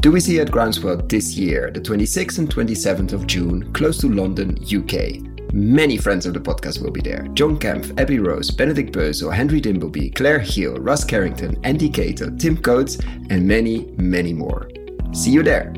[0.00, 4.08] Do we see at Groundswell this year, the 26th and 27th of June, close to
[4.08, 5.52] London, UK?
[5.52, 7.26] Many friends of the podcast will be there.
[7.34, 12.56] John Kempf, Abby Rose, Benedict Bösel, Henry Dimbleby, Claire Hill, Russ Carrington, Andy Cato, Tim
[12.56, 14.70] Coates, and many, many more.
[15.12, 15.72] See you there!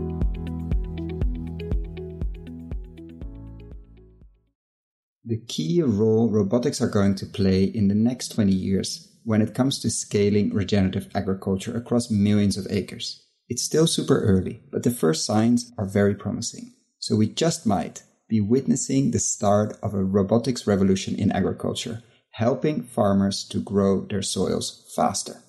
[5.24, 9.54] The key role robotics are going to play in the next 20 years when it
[9.54, 13.24] comes to scaling regenerative agriculture across millions of acres.
[13.52, 16.72] It's still super early, but the first signs are very promising.
[17.00, 22.84] So we just might be witnessing the start of a robotics revolution in agriculture, helping
[22.84, 25.42] farmers to grow their soils faster.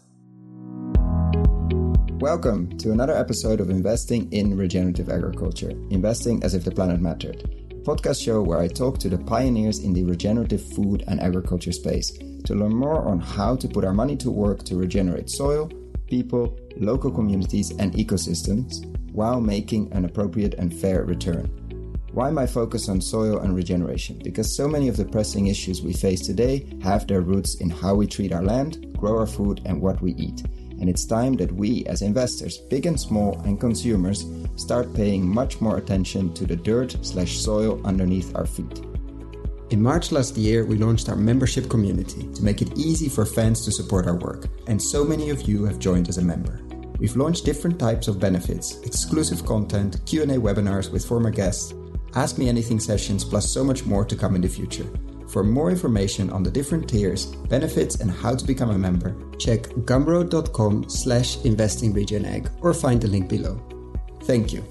[2.17, 7.43] Welcome to another episode of Investing in Regenerative Agriculture, investing as if the planet mattered.
[7.83, 12.09] Podcast show where I talk to the pioneers in the regenerative food and agriculture space
[12.45, 15.69] to learn more on how to put our money to work to regenerate soil,
[16.11, 21.45] people, local communities, and ecosystems while making an appropriate and fair return.
[22.11, 24.19] Why my focus on soil and regeneration?
[24.21, 27.95] Because so many of the pressing issues we face today have their roots in how
[27.95, 30.43] we treat our land, grow our food, and what we eat.
[30.81, 34.25] And it's time that we, as investors, big and small, and consumers,
[34.57, 38.81] start paying much more attention to the dirt slash soil underneath our feet.
[39.71, 43.63] In March last year, we launched our membership community to make it easy for fans
[43.63, 46.59] to support our work, and so many of you have joined as a member.
[46.99, 51.73] We've launched different types of benefits, exclusive content, Q&A webinars with former guests,
[52.15, 54.85] Ask Me Anything sessions, plus so much more to come in the future.
[55.29, 59.61] For more information on the different tiers, benefits, and how to become a member, check
[59.87, 63.57] gumroad.com slash investingregionag or find the link below.
[64.23, 64.65] Thank you.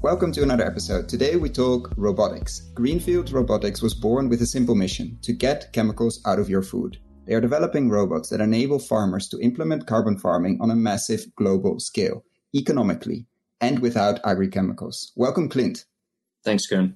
[0.00, 1.08] Welcome to another episode.
[1.08, 2.60] Today we talk robotics.
[2.72, 6.98] Greenfield Robotics was born with a simple mission to get chemicals out of your food.
[7.26, 11.80] They are developing robots that enable farmers to implement carbon farming on a massive global
[11.80, 12.24] scale,
[12.54, 13.26] economically,
[13.60, 15.10] and without agri-chemicals.
[15.16, 15.84] Welcome, Clint.
[16.44, 16.94] Thanks, Koen.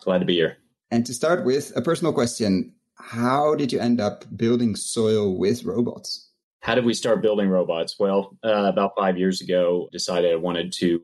[0.00, 0.56] Glad to be here.
[0.90, 2.72] And to start with, a personal question.
[2.94, 6.30] How did you end up building soil with robots?
[6.60, 7.96] How did we start building robots?
[8.00, 11.02] Well, uh, about five years ago, decided I wanted to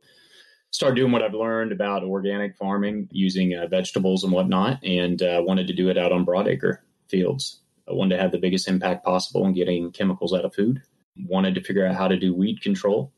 [0.75, 5.41] start doing what I've learned about organic farming using uh, vegetables and whatnot, and uh,
[5.47, 7.61] wanted to do it out on broadacre fields.
[7.89, 10.83] I wanted to have the biggest impact possible in getting chemicals out of food.
[11.29, 13.12] Wanted to figure out how to do weed control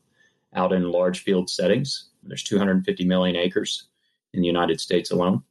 [0.53, 2.11] out in large field settings.
[2.21, 3.87] There's 250 million acres
[4.35, 5.41] in the United States alone.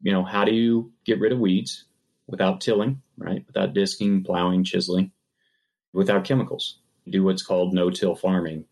[0.00, 1.84] You know, how do you get rid of weeds
[2.26, 3.44] without tilling, right?
[3.46, 5.12] Without disking, plowing, chiseling,
[5.92, 6.78] without chemicals?
[7.06, 8.64] Do what's called no-till farming.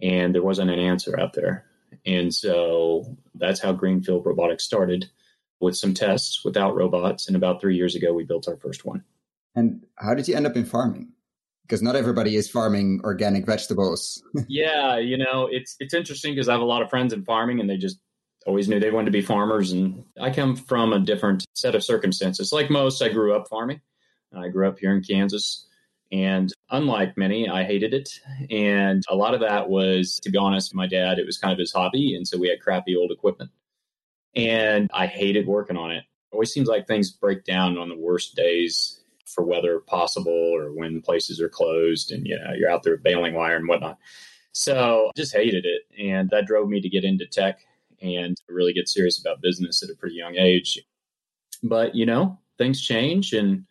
[0.00, 1.67] And there wasn't an answer out there.
[2.08, 5.10] And so that's how Greenfield Robotics started
[5.60, 7.26] with some tests without robots.
[7.26, 9.04] And about three years ago, we built our first one.
[9.54, 11.12] And how did you end up in farming?
[11.62, 14.22] Because not everybody is farming organic vegetables.
[14.48, 17.60] yeah, you know, it's it's interesting because I have a lot of friends in farming
[17.60, 17.98] and they just
[18.46, 19.72] always knew they wanted to be farmers.
[19.72, 22.52] And I come from a different set of circumstances.
[22.52, 23.82] Like most, I grew up farming.
[24.34, 25.66] I grew up here in Kansas.
[26.10, 28.20] And unlike many, I hated it.
[28.50, 31.58] And a lot of that was, to be honest, my dad, it was kind of
[31.58, 32.14] his hobby.
[32.14, 33.50] And so we had crappy old equipment.
[34.34, 36.04] And I hated working on it.
[36.32, 41.02] always seems like things break down on the worst days for weather possible or when
[41.02, 43.98] places are closed and you know you're out there baling wire and whatnot.
[44.52, 45.82] So I just hated it.
[45.98, 47.60] And that drove me to get into tech
[48.00, 50.80] and really get serious about business at a pretty young age.
[51.62, 53.64] But you know, things change and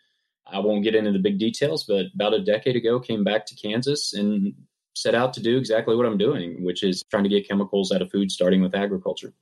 [0.52, 3.56] I won't get into the big details, but about a decade ago, came back to
[3.56, 4.54] Kansas and
[4.96, 8.02] set out to do exactly what I'm doing, which is trying to get chemicals out
[8.02, 9.34] of food, starting with agriculture.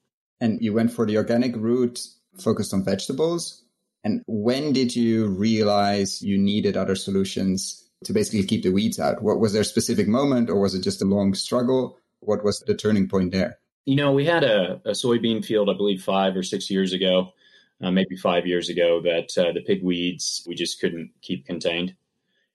[0.41, 2.01] And you went for the organic route,
[2.37, 3.63] focused on vegetables.
[4.03, 9.23] And when did you realize you needed other solutions to basically keep the weeds out?
[9.23, 11.97] What was there a specific moment, or was it just a long struggle?
[12.19, 13.57] What was the turning point there?
[13.85, 17.31] You know, we had a, a soybean field, I believe, five or six years ago
[17.81, 21.95] uh, maybe five years ago that uh, the pigweeds we just couldn't keep contained.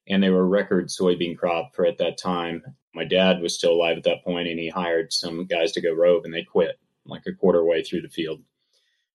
[0.08, 2.62] And they were a record soybean crop for at that time.
[2.94, 5.92] My dad was still alive at that point, and he hired some guys to go
[5.92, 8.42] rove, and they quit like a quarter way through the field.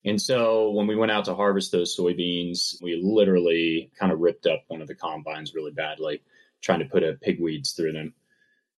[0.06, 4.46] And so when we went out to harvest those soybeans, we literally kind of ripped
[4.46, 6.22] up one of the combines really badly,
[6.62, 8.14] trying to put a pigweeds through them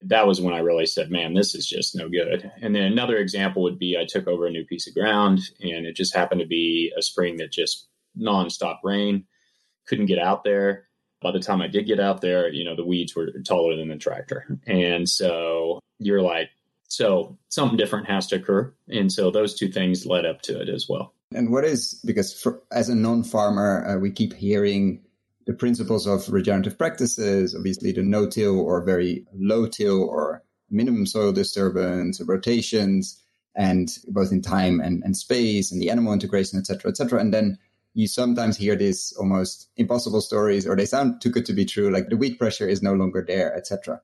[0.01, 2.51] that was when I really said, man, this is just no good.
[2.61, 5.85] And then another example would be I took over a new piece of ground and
[5.85, 7.87] it just happened to be a spring that just
[8.19, 9.25] nonstop rain,
[9.87, 10.87] couldn't get out there.
[11.21, 13.87] By the time I did get out there, you know, the weeds were taller than
[13.87, 14.45] the tractor.
[14.67, 16.49] And so you're like,
[16.87, 18.73] so something different has to occur.
[18.87, 21.13] And so those two things led up to it as well.
[21.33, 25.01] And what is, because for, as a non farmer, uh, we keep hearing
[25.47, 32.21] the principles of regenerative practices, obviously the no-till or very low-till or minimum soil disturbance,
[32.21, 33.23] rotations,
[33.55, 37.19] and both in time and, and space and the animal integration, etc., etc.
[37.19, 37.57] And then
[37.93, 41.89] you sometimes hear these almost impossible stories, or they sound too good to be true,
[41.89, 44.01] like the weed pressure is no longer there, etc.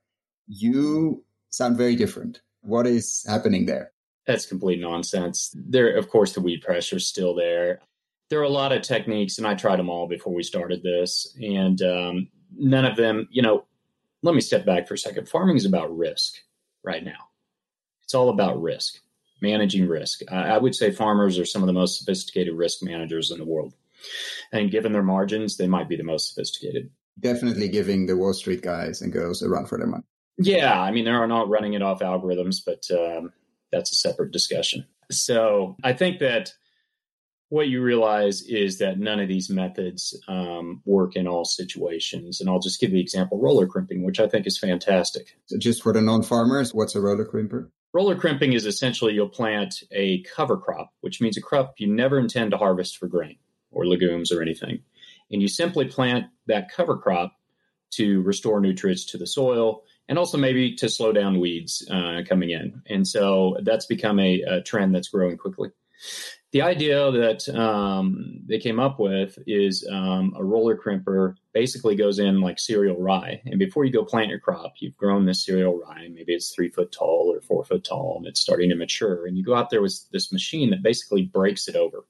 [0.48, 2.40] You sound very different.
[2.62, 3.92] What is happening there?
[4.26, 5.54] That's complete nonsense.
[5.54, 7.80] There, of course, the weed pressure is still there.
[8.34, 11.36] There are a lot of techniques, and I tried them all before we started this,
[11.40, 13.64] and um, none of them, you know,
[14.22, 15.28] let me step back for a second.
[15.28, 16.34] Farming is about risk
[16.82, 17.28] right now.
[18.02, 18.98] It's all about risk,
[19.40, 20.22] managing risk.
[20.32, 23.44] I, I would say farmers are some of the most sophisticated risk managers in the
[23.44, 23.74] world.
[24.52, 26.90] And given their margins, they might be the most sophisticated.
[27.20, 30.02] Definitely giving the Wall Street guys and girls a run for their money.
[30.38, 33.32] Yeah, I mean, they're not running it off algorithms, but um,
[33.70, 34.84] that's a separate discussion.
[35.12, 36.52] So I think that
[37.54, 42.40] what you realize is that none of these methods um, work in all situations.
[42.40, 45.36] And I'll just give the example roller crimping, which I think is fantastic.
[45.46, 47.68] So just for the non farmers, what's a roller crimper?
[47.92, 52.18] Roller crimping is essentially you'll plant a cover crop, which means a crop you never
[52.18, 53.36] intend to harvest for grain
[53.70, 54.80] or legumes or anything.
[55.30, 57.36] And you simply plant that cover crop
[57.92, 62.50] to restore nutrients to the soil and also maybe to slow down weeds uh, coming
[62.50, 62.82] in.
[62.88, 65.70] And so that's become a, a, trend that's growing quickly.
[66.54, 72.20] The idea that um, they came up with is um, a roller crimper basically goes
[72.20, 73.42] in like cereal rye.
[73.44, 76.06] And before you go plant your crop, you've grown this cereal rye.
[76.12, 79.26] Maybe it's three foot tall or four foot tall and it's starting to mature.
[79.26, 82.06] And you go out there with this machine that basically breaks it over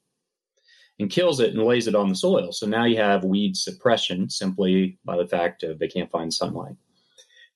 [1.00, 2.52] and kills it and lays it on the soil.
[2.52, 6.76] So now you have weed suppression simply by the fact of they can't find sunlight.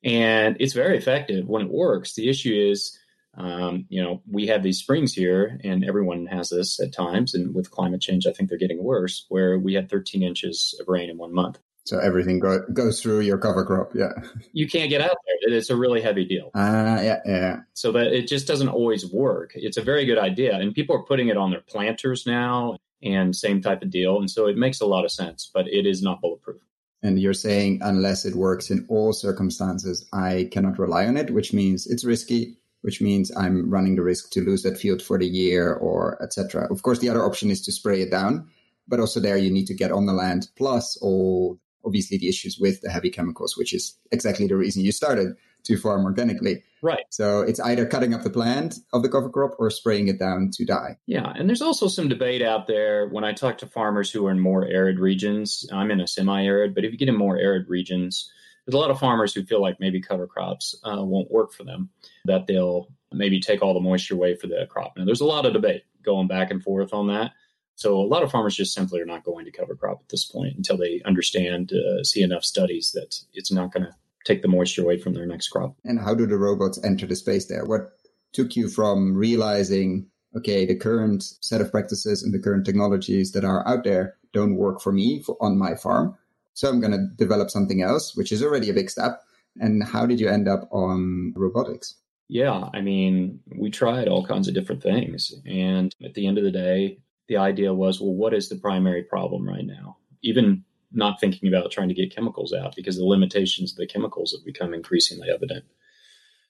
[0.05, 2.15] And it's very effective when it works.
[2.15, 2.99] The issue is,
[3.39, 7.35] um, you know, we have these springs here, and everyone has this at times.
[7.35, 10.89] And with climate change, I think they're getting worse, where we had 13 inches of
[10.89, 11.59] rain in one month.
[11.85, 13.93] So everything go, goes through your cover crop.
[13.95, 14.13] Yeah.
[14.53, 15.57] You can't get out there.
[15.57, 16.51] It's a really heavy deal.
[16.55, 17.61] Uh, yeah, yeah.
[17.75, 19.53] So that it just doesn't always work.
[19.55, 20.57] It's a very good idea.
[20.57, 24.19] And people are putting it on their planters now and same type of deal.
[24.19, 26.61] And so it makes a lot of sense, but it is not bulletproof.
[27.03, 31.53] And you're saying unless it works in all circumstances, I cannot rely on it, which
[31.53, 35.27] means it's risky, which means I'm running the risk to lose that field for the
[35.27, 36.69] year or etc.
[36.71, 38.49] Of course, the other option is to spray it down,
[38.87, 42.59] but also there you need to get on the land plus all obviously the issues
[42.59, 45.35] with the heavy chemicals, which is exactly the reason you started
[45.65, 46.63] to farm organically.
[46.83, 47.05] Right.
[47.11, 50.51] So it's either cutting up the plant of the cover crop or spraying it down
[50.55, 50.99] to die.
[51.07, 51.33] Yeah.
[51.35, 54.41] And there's also some debate out there when I talk to farmers who are in
[54.41, 55.67] more arid regions.
[55.73, 58.31] I'm in a semi arid, but if you get in more arid regions,
[58.69, 61.65] there's a lot of farmers who feel like maybe cover crops uh, won't work for
[61.65, 61.89] them,
[62.27, 64.93] that they'll maybe take all the moisture away for the crop.
[64.95, 67.33] Now, there's a lot of debate going back and forth on that.
[67.77, 70.27] So a lot of farmers just simply are not going to cover crop at this
[70.27, 73.95] point until they understand, uh, see enough studies that it's not going to
[74.27, 75.75] take the moisture away from their next crop.
[75.85, 77.65] And how do the robots enter the space there?
[77.65, 77.93] What
[78.35, 83.45] took you from realizing, okay, the current set of practices and the current technologies that
[83.45, 86.19] are out there don't work for me for, on my farm.
[86.59, 89.23] So I'm going to develop something else, which is already a big step.
[89.61, 91.95] And how did you end up on robotics?
[92.29, 95.33] Yeah, I mean, we tried all kinds of different things.
[95.47, 99.05] And at the end of the day, the idea was, well, what is the primary
[99.05, 99.99] problem right now?
[100.23, 104.33] Even not thinking about trying to get chemicals out because the limitations of the chemicals
[104.33, 105.65] have become increasingly evident.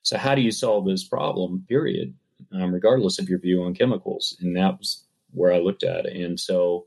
[0.00, 2.14] So, how do you solve this problem, period,
[2.50, 4.38] um, regardless of your view on chemicals?
[4.40, 6.16] And that was where I looked at it.
[6.16, 6.86] And so,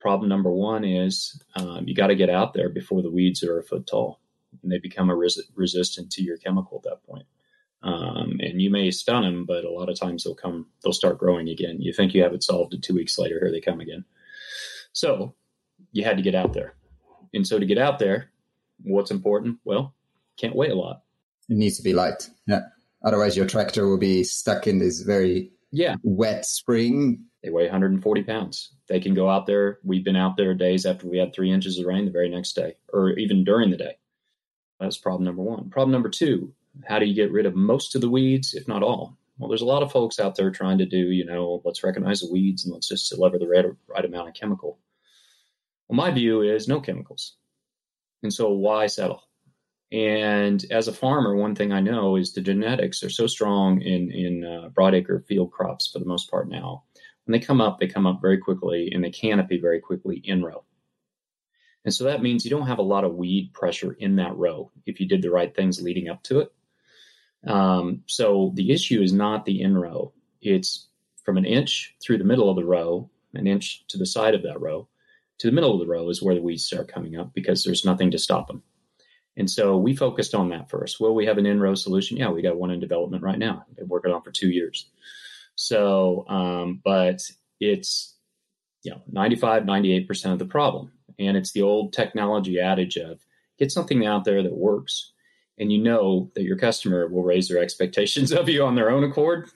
[0.00, 3.58] problem number one is um, you got to get out there before the weeds are
[3.58, 4.20] a foot tall
[4.62, 7.26] and they become a res- resistant to your chemical at that point.
[7.82, 11.18] Um, and you may stun them, but a lot of times they'll come, they'll start
[11.18, 11.80] growing again.
[11.80, 14.04] You think you have it solved, and two weeks later, here they come again.
[14.92, 15.34] So
[15.92, 16.74] you had to get out there.
[17.32, 18.30] And so to get out there,
[18.82, 19.58] what's important?
[19.64, 19.94] Well,
[20.36, 21.02] can't weigh a lot.
[21.48, 22.28] It needs to be light.
[22.46, 22.62] Yeah.
[23.04, 27.24] Otherwise, your tractor will be stuck in this very yeah wet spring.
[27.42, 28.74] They weigh 140 pounds.
[28.88, 29.78] They can go out there.
[29.84, 32.54] We've been out there days after we had three inches of rain the very next
[32.54, 33.98] day, or even during the day.
[34.80, 35.70] That's problem number one.
[35.70, 36.52] Problem number two
[36.86, 39.16] how do you get rid of most of the weeds, if not all?
[39.38, 42.20] Well, there's a lot of folks out there trying to do, you know, let's recognize
[42.20, 44.78] the weeds and let's just deliver the right, right amount of chemical.
[45.88, 47.36] Well, my view is no chemicals.
[48.22, 49.22] And so why settle?
[49.90, 54.10] And as a farmer, one thing I know is the genetics are so strong in,
[54.10, 56.84] in uh, broadacre field crops for the most part now.
[57.28, 60.42] When they come up, they come up very quickly and they canopy very quickly in
[60.42, 60.64] row.
[61.84, 64.72] And so that means you don't have a lot of weed pressure in that row
[64.86, 66.52] if you did the right things leading up to it.
[67.46, 70.88] Um, so the issue is not the in row, it's
[71.22, 74.42] from an inch through the middle of the row, an inch to the side of
[74.44, 74.88] that row,
[75.36, 77.84] to the middle of the row is where the weeds start coming up because there's
[77.84, 78.62] nothing to stop them.
[79.36, 80.98] And so we focused on that first.
[80.98, 82.16] Well, we have an in-row solution.
[82.16, 83.66] Yeah, we got one in development right now.
[83.76, 84.88] Been working on for two years.
[85.60, 87.20] So, um, but
[87.58, 88.16] it's
[88.84, 93.18] you know 95, 98 percent of the problem, and it's the old technology adage of
[93.58, 95.12] get something out there that works,
[95.58, 99.02] and you know that your customer will raise their expectations of you on their own
[99.02, 99.50] accord.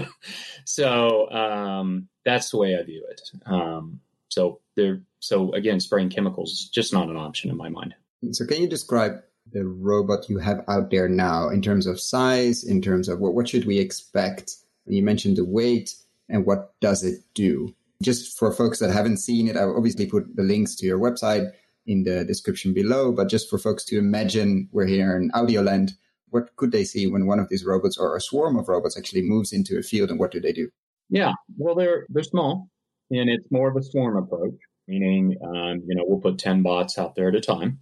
[0.64, 3.20] so um, that's the way I view it.
[3.44, 7.94] Um, so there, so again, spraying chemicals is just not an option in my mind.
[8.30, 9.20] So can you describe
[9.52, 13.34] the robot you have out there now in terms of size, in terms of what,
[13.34, 14.52] what should we expect?
[14.86, 15.94] You mentioned the weight
[16.28, 17.74] and what does it do?
[18.02, 21.50] Just for folks that haven't seen it, I obviously put the links to your website
[21.86, 25.92] in the description below, but just for folks to imagine we're here in Audioland,
[26.30, 29.22] what could they see when one of these robots or a swarm of robots actually
[29.22, 30.68] moves into a field and what do they do?
[31.10, 32.68] Yeah, well, they're, they're small
[33.10, 34.54] and it's more of a swarm approach,
[34.88, 37.78] meaning, um, you know, we'll put 10 bots out there at a time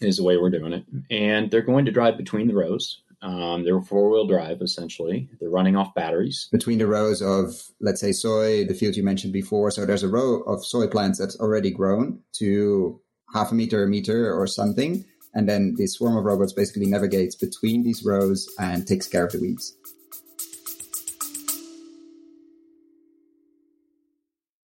[0.00, 0.84] is the way we're doing it.
[1.10, 3.02] And they're going to drive between the rows.
[3.20, 5.28] Um, they're four wheel drive essentially.
[5.40, 6.48] They're running off batteries.
[6.52, 9.70] Between the rows of, let's say, soy, the field you mentioned before.
[9.70, 13.00] So there's a row of soy plants that's already grown to
[13.34, 15.04] half a meter, a meter, or something.
[15.34, 19.32] And then the swarm of robots basically navigates between these rows and takes care of
[19.32, 19.76] the weeds.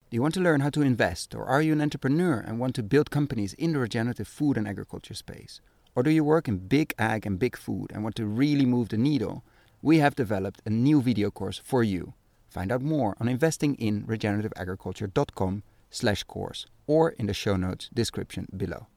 [0.09, 2.73] Do you want to learn how to invest, or are you an entrepreneur and want
[2.75, 5.59] to build companies in the regenerative food and agriculture space?
[5.95, 8.89] Or do you work in big ag and big food and want to really move
[8.89, 9.45] the needle?
[9.81, 12.13] We have developed a new video course for you.
[12.49, 18.87] Find out more on investinginregenerativeagriculture.com slash course or in the show notes description below.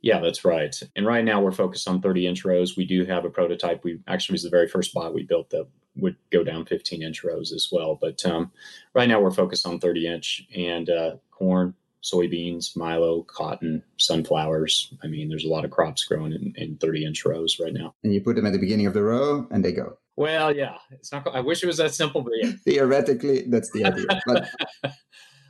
[0.00, 0.74] Yeah, that's right.
[0.96, 2.76] And right now we're focused on 30 inch rows.
[2.76, 3.84] We do have a prototype.
[3.84, 7.24] We actually was the very first bot we built that would go down 15 inch
[7.24, 7.96] rows as well.
[7.98, 8.52] But um,
[8.94, 14.92] right now we're focused on 30 inch and uh, corn, soybeans, milo, cotton, sunflowers.
[15.02, 17.94] I mean, there's a lot of crops growing in, in 30 inch rows right now.
[18.04, 19.98] And you put them at the beginning of the row and they go.
[20.16, 21.26] Well, yeah, it's not.
[21.34, 22.52] I wish it was that simple, but yeah.
[22.64, 24.06] Theoretically, that's the idea.
[24.26, 24.48] But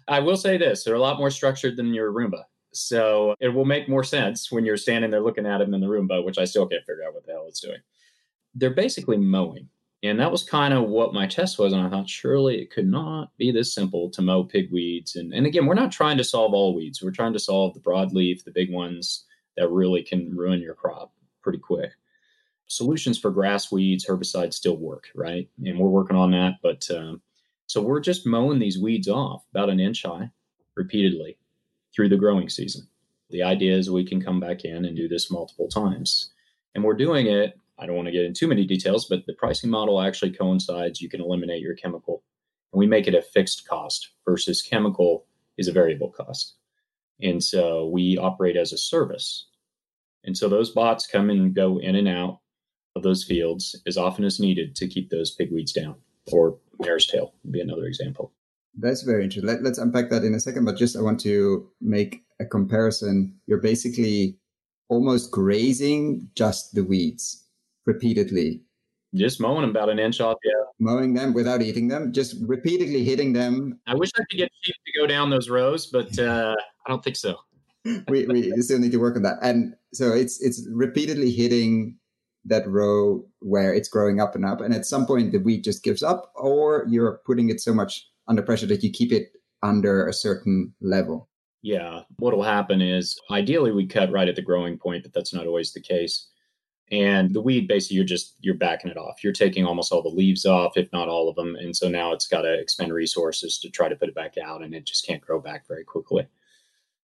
[0.08, 2.44] I will say this: they're a lot more structured than your Roomba.
[2.72, 5.86] So it will make more sense when you're standing there looking at them in the
[5.86, 7.78] Roomba, which I still can't figure out what the hell it's doing.
[8.54, 9.68] They're basically mowing.
[10.04, 11.72] And that was kind of what my test was.
[11.72, 15.16] And I thought, surely it could not be this simple to mow pigweeds.
[15.16, 17.02] And, and again, we're not trying to solve all weeds.
[17.02, 19.24] We're trying to solve the broadleaf, the big ones
[19.56, 21.92] that really can ruin your crop pretty quick.
[22.66, 25.48] Solutions for grass weeds, herbicides still work, right?
[25.64, 26.56] And we're working on that.
[26.62, 27.22] But um,
[27.66, 30.30] so we're just mowing these weeds off about an inch high
[30.74, 31.38] repeatedly
[31.94, 32.86] through the growing season.
[33.30, 36.32] The idea is we can come back in and do this multiple times.
[36.74, 39.34] And we're doing it I don't want to get into too many details, but the
[39.34, 41.00] pricing model actually coincides.
[41.00, 42.22] You can eliminate your chemical,
[42.72, 45.26] and we make it a fixed cost versus chemical
[45.58, 46.54] is a variable cost.
[47.20, 49.46] And so we operate as a service.
[50.24, 52.40] And so those bots come and go in and out
[52.96, 55.96] of those fields as often as needed to keep those pigweeds down,
[56.32, 58.32] or mare's tail would be another example.
[58.76, 59.48] That's very interesting.
[59.48, 63.34] Let, us unpack that in a second, but just I want to make a comparison.
[63.46, 64.38] You're basically
[64.88, 67.43] almost grazing just the weeds
[67.88, 68.60] repeatedally.
[69.14, 70.64] Just mowing them about an inch off, yeah.
[70.80, 73.78] Mowing them without eating them, just repeatedly hitting them.
[73.86, 77.02] I wish I could get sheep to go down those rows, but uh, I don't
[77.04, 77.36] think so.
[78.08, 79.38] we, we still need to work on that.
[79.42, 81.96] And so it's it's repeatedly hitting
[82.46, 84.60] that row where it's growing up and up.
[84.60, 88.08] And at some point the wheat just gives up, or you're putting it so much
[88.26, 91.28] under pressure that you keep it under a certain level.
[91.62, 92.00] Yeah.
[92.18, 95.46] What will happen is ideally we cut right at the growing point, but that's not
[95.46, 96.28] always the case.
[96.92, 99.24] And the weed, basically, you're just you're backing it off.
[99.24, 101.56] You're taking almost all the leaves off, if not all of them.
[101.56, 104.62] And so now it's got to expend resources to try to put it back out,
[104.62, 106.26] and it just can't grow back very quickly.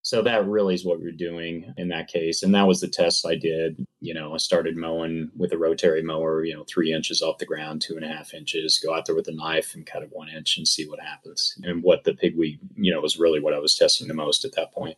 [0.03, 2.43] So that really is what we're doing in that case.
[2.43, 3.85] And that was the test I did.
[4.01, 7.45] You know, I started mowing with a rotary mower, you know, three inches off the
[7.45, 10.09] ground, two and a half inches, go out there with a knife and cut it
[10.11, 11.59] one inch and see what happens.
[11.63, 14.53] And what the pigweed, you know, was really what I was testing the most at
[14.53, 14.97] that point.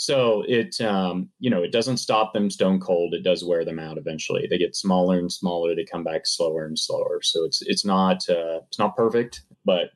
[0.00, 3.12] So it, um, you know, it doesn't stop them stone cold.
[3.12, 4.46] It does wear them out eventually.
[4.48, 5.76] They get smaller and smaller.
[5.76, 7.20] They come back slower and slower.
[7.22, 9.90] So it's it's not uh, it's not perfect, but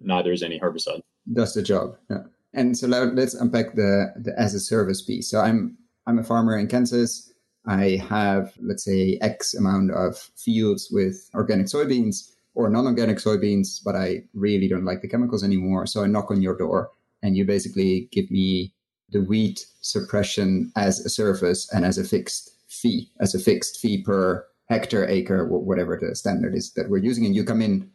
[0.00, 1.02] neither is any herbicide.
[1.32, 1.96] Does the job.
[2.10, 2.24] Yeah.
[2.52, 5.30] And so let's unpack the the as a service piece.
[5.30, 7.32] So I'm I'm a farmer in Kansas.
[7.64, 13.94] I have let's say X amount of fields with organic soybeans or non-organic soybeans, but
[13.94, 15.86] I really don't like the chemicals anymore.
[15.86, 16.90] So I knock on your door,
[17.22, 18.73] and you basically give me
[19.14, 24.02] the wheat suppression as a service and as a fixed fee, as a fixed fee
[24.02, 27.24] per hectare, acre, whatever the standard is that we're using.
[27.24, 27.88] And you come in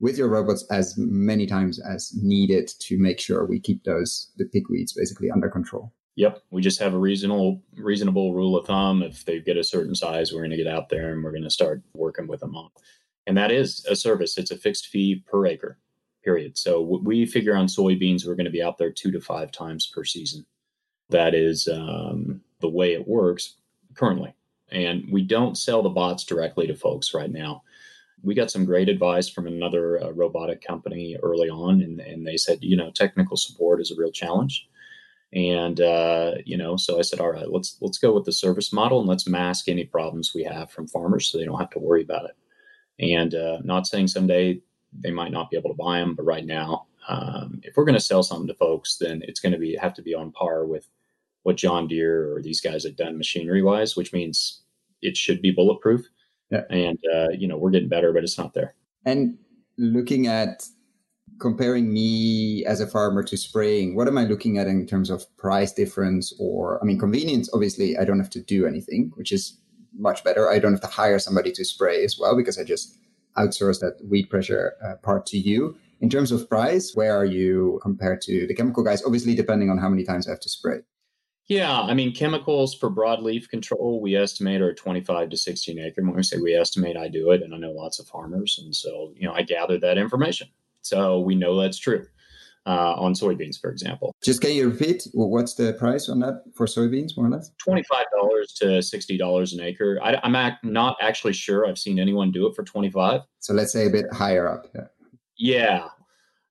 [0.00, 4.44] with your robots as many times as needed to make sure we keep those the
[4.44, 5.92] pigweeds basically under control.
[6.16, 9.02] Yep, we just have a reasonable reasonable rule of thumb.
[9.02, 11.42] If they get a certain size, we're going to get out there and we're going
[11.42, 12.68] to start working with them on.
[13.26, 14.36] And that is a service.
[14.36, 15.78] It's a fixed fee per acre,
[16.22, 16.58] period.
[16.58, 19.86] So we figure on soybeans, we're going to be out there two to five times
[19.86, 20.44] per season.
[21.10, 23.54] That is um, the way it works
[23.94, 24.34] currently.
[24.72, 27.62] And we don't sell the bots directly to folks right now.
[28.22, 32.36] We got some great advice from another uh, robotic company early on, and, and they
[32.36, 34.68] said, you know, technical support is a real challenge
[35.32, 38.72] and uh, you know so i said all right let's let's go with the service
[38.72, 41.78] model and let's mask any problems we have from farmers so they don't have to
[41.78, 42.36] worry about it
[42.98, 44.58] and uh, not saying someday
[45.00, 47.94] they might not be able to buy them but right now um, if we're going
[47.94, 50.66] to sell something to folks then it's going to be have to be on par
[50.66, 50.88] with
[51.42, 54.62] what john deere or these guys have done machinery wise which means
[55.02, 56.06] it should be bulletproof
[56.50, 56.62] yeah.
[56.70, 59.38] and uh, you know we're getting better but it's not there and
[59.78, 60.66] looking at
[61.38, 65.24] comparing me as a farmer to spraying, what am I looking at in terms of
[65.36, 67.50] price difference or, I mean, convenience?
[67.52, 69.58] Obviously, I don't have to do anything, which is
[69.98, 70.48] much better.
[70.48, 72.96] I don't have to hire somebody to spray as well because I just
[73.36, 75.76] outsource that weed pressure uh, part to you.
[76.00, 79.04] In terms of price, where are you compared to the chemical guys?
[79.04, 80.80] Obviously, depending on how many times I have to spray.
[81.48, 86.02] Yeah, I mean, chemicals for broadleaf control, we estimate are 25 to 16 acre.
[86.02, 88.58] When we say we estimate, I do it, and I know lots of farmers.
[88.62, 90.48] And so, you know, I gather that information.
[90.82, 92.04] So we know that's true
[92.66, 94.14] uh, on soybeans, for example.
[94.22, 97.50] Just can you repeat what's the price on that for soybeans, more or less?
[97.58, 99.98] Twenty-five dollars to sixty dollars an acre.
[100.02, 101.66] I, am not actually sure.
[101.66, 103.22] I've seen anyone do it for twenty-five.
[103.38, 104.66] So let's say a bit higher up.
[104.74, 104.86] Yeah.
[105.36, 105.88] Yeah.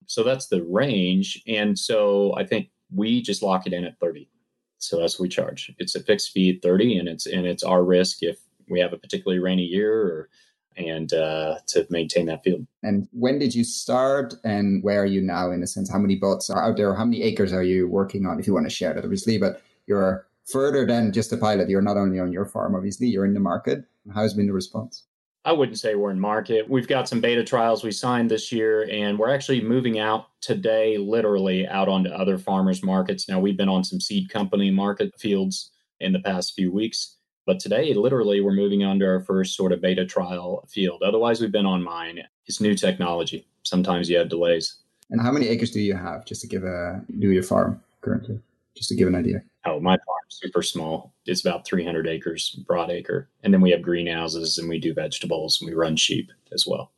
[0.06, 4.30] So that's the range, and so I think we just lock it in at thirty.
[4.78, 5.72] So that's what we charge.
[5.78, 8.38] It's a fixed fee at thirty, and it's and it's our risk if
[8.68, 10.28] we have a particularly rainy year or
[10.76, 12.66] and uh, to maintain that field.
[12.82, 15.90] And when did you start and where are you now in a sense?
[15.90, 16.94] How many bots are out there?
[16.94, 19.38] How many acres are you working on if you want to share that, obviously?
[19.38, 21.68] But you're further than just a pilot.
[21.70, 23.84] You're not only on your farm, obviously, you're in the market.
[24.14, 25.04] How's been the response?
[25.46, 26.68] I wouldn't say we're in market.
[26.68, 30.98] We've got some beta trials we signed this year, and we're actually moving out today,
[30.98, 33.28] literally out onto other farmers markets.
[33.28, 37.60] Now, we've been on some seed company market fields in the past few weeks but
[37.60, 41.02] today, literally, we're moving on to our first sort of beta trial field.
[41.04, 42.20] Otherwise, we've been on mine.
[42.46, 43.46] It's new technology.
[43.62, 44.78] Sometimes you have delays.
[45.10, 48.40] And how many acres do you have just to give a do your farm currently?
[48.76, 49.42] Just to give an idea.
[49.64, 51.14] Oh, my farm's super small.
[51.24, 53.30] It's about 300 acres broad acre.
[53.42, 56.92] And then we have greenhouses and we do vegetables and we run sheep as well,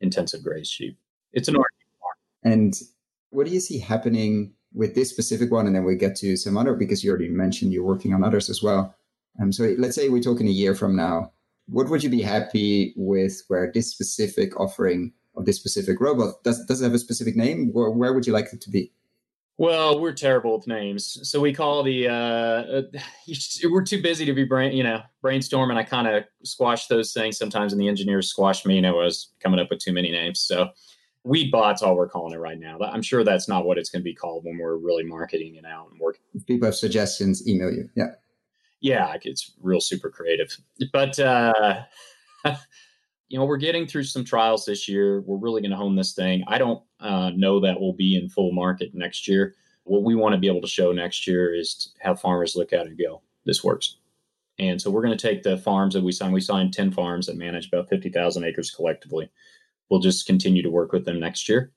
[0.00, 0.98] intensive graze sheep.
[1.32, 2.52] It's an organic farm.
[2.52, 2.74] And
[3.30, 5.66] what do you see happening with this specific one?
[5.66, 8.50] And then we get to some other because you already mentioned you're working on others
[8.50, 8.94] as well.
[9.40, 11.32] Um, so let's say we're talking a year from now.
[11.66, 16.64] What would you be happy with where this specific offering of this specific robot does,
[16.66, 17.72] does it have a specific name?
[17.72, 18.92] Where, where would you like it to be?
[19.60, 22.08] Well, we're terrible with names, so we call the.
[22.08, 22.82] Uh, uh,
[23.70, 25.76] we're too busy to be brain, you know, brainstorming.
[25.76, 29.32] I kind of squash those things sometimes, and the engineers squash me, and I was
[29.38, 30.40] coming up with too many names.
[30.40, 30.70] So,
[31.24, 32.78] weed bots, all we're calling it right now.
[32.80, 35.66] I'm sure that's not what it's going to be called when we're really marketing it
[35.66, 36.22] out and working.
[36.32, 37.90] If people have suggestions, email you.
[37.94, 38.12] Yeah
[38.80, 40.56] yeah, it's real super creative.
[40.92, 41.82] But uh,
[43.30, 45.20] you know, we're getting through some trials this year.
[45.20, 46.42] We're really going to hone this thing.
[46.48, 49.54] I don't uh, know that we'll be in full market next year.
[49.84, 52.72] What we want to be able to show next year is to have farmers look
[52.72, 53.96] at it and go, "This works."
[54.58, 56.34] And so we're going to take the farms that we signed.
[56.34, 59.30] We signed ten farms that manage about fifty thousand acres collectively.
[59.88, 61.72] We'll just continue to work with them next year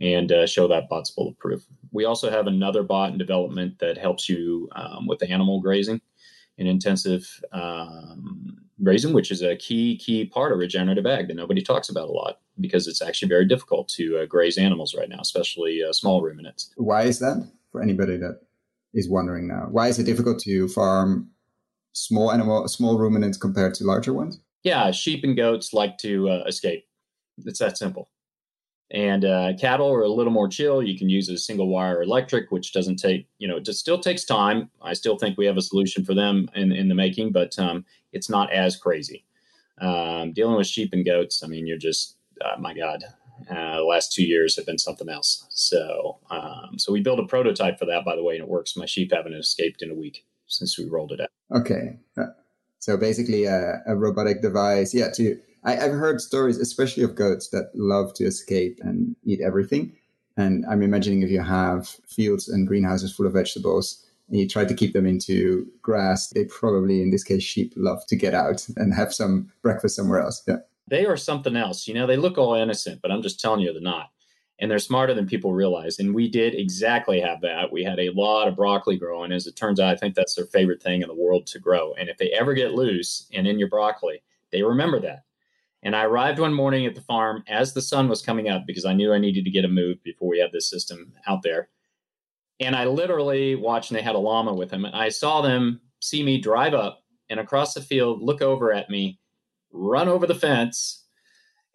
[0.00, 1.66] and uh, show that bot's bulletproof.
[1.90, 6.00] We also have another bot in development that helps you um, with animal grazing
[6.58, 11.62] and intensive um, grazing, which is a key key part of regenerative ag that nobody
[11.62, 15.20] talks about a lot because it's actually very difficult to uh, graze animals right now,
[15.20, 16.72] especially uh, small ruminants.
[16.76, 17.50] Why is that?
[17.70, 18.40] For anybody that
[18.94, 21.30] is wondering now, why is it difficult to farm
[21.92, 24.40] small animal, small ruminants compared to larger ones?
[24.62, 26.84] Yeah, sheep and goats like to uh, escape.
[27.44, 28.08] It's that simple.
[28.90, 30.82] And uh, cattle are a little more chill.
[30.82, 34.00] You can use a single wire electric, which doesn't take, you know, it just still
[34.00, 34.70] takes time.
[34.80, 37.84] I still think we have a solution for them in, in the making, but um,
[38.12, 39.26] it's not as crazy.
[39.80, 43.04] Um, dealing with sheep and goats, I mean, you're just, uh, my God,
[43.50, 45.46] uh, the last two years have been something else.
[45.50, 48.74] So, um, so we built a prototype for that, by the way, and it works.
[48.74, 51.28] My sheep haven't escaped in a week since we rolled it out.
[51.54, 51.98] Okay.
[52.16, 52.26] Uh,
[52.78, 57.48] so basically, a, a robotic device, yeah, to I, have heard stories, especially of goats
[57.48, 59.96] that love to escape and eat everything.
[60.36, 64.64] And I'm imagining if you have fields and greenhouses full of vegetables and you try
[64.64, 68.66] to keep them into grass, they probably, in this case, sheep love to get out
[68.76, 70.42] and have some breakfast somewhere else.
[70.46, 70.58] Yeah.
[70.88, 71.88] They are something else.
[71.88, 74.10] You know, they look all innocent, but I'm just telling you, they're not.
[74.60, 75.98] And they're smarter than people realize.
[75.98, 77.72] And we did exactly have that.
[77.72, 79.32] We had a lot of broccoli growing.
[79.32, 81.94] As it turns out, I think that's their favorite thing in the world to grow.
[81.94, 85.24] And if they ever get loose and in your broccoli, they remember that.
[85.82, 88.84] And I arrived one morning at the farm as the sun was coming up because
[88.84, 91.68] I knew I needed to get a move before we had this system out there.
[92.60, 94.84] And I literally watched, and they had a llama with them.
[94.84, 98.90] And I saw them see me drive up and across the field, look over at
[98.90, 99.20] me,
[99.72, 101.04] run over the fence,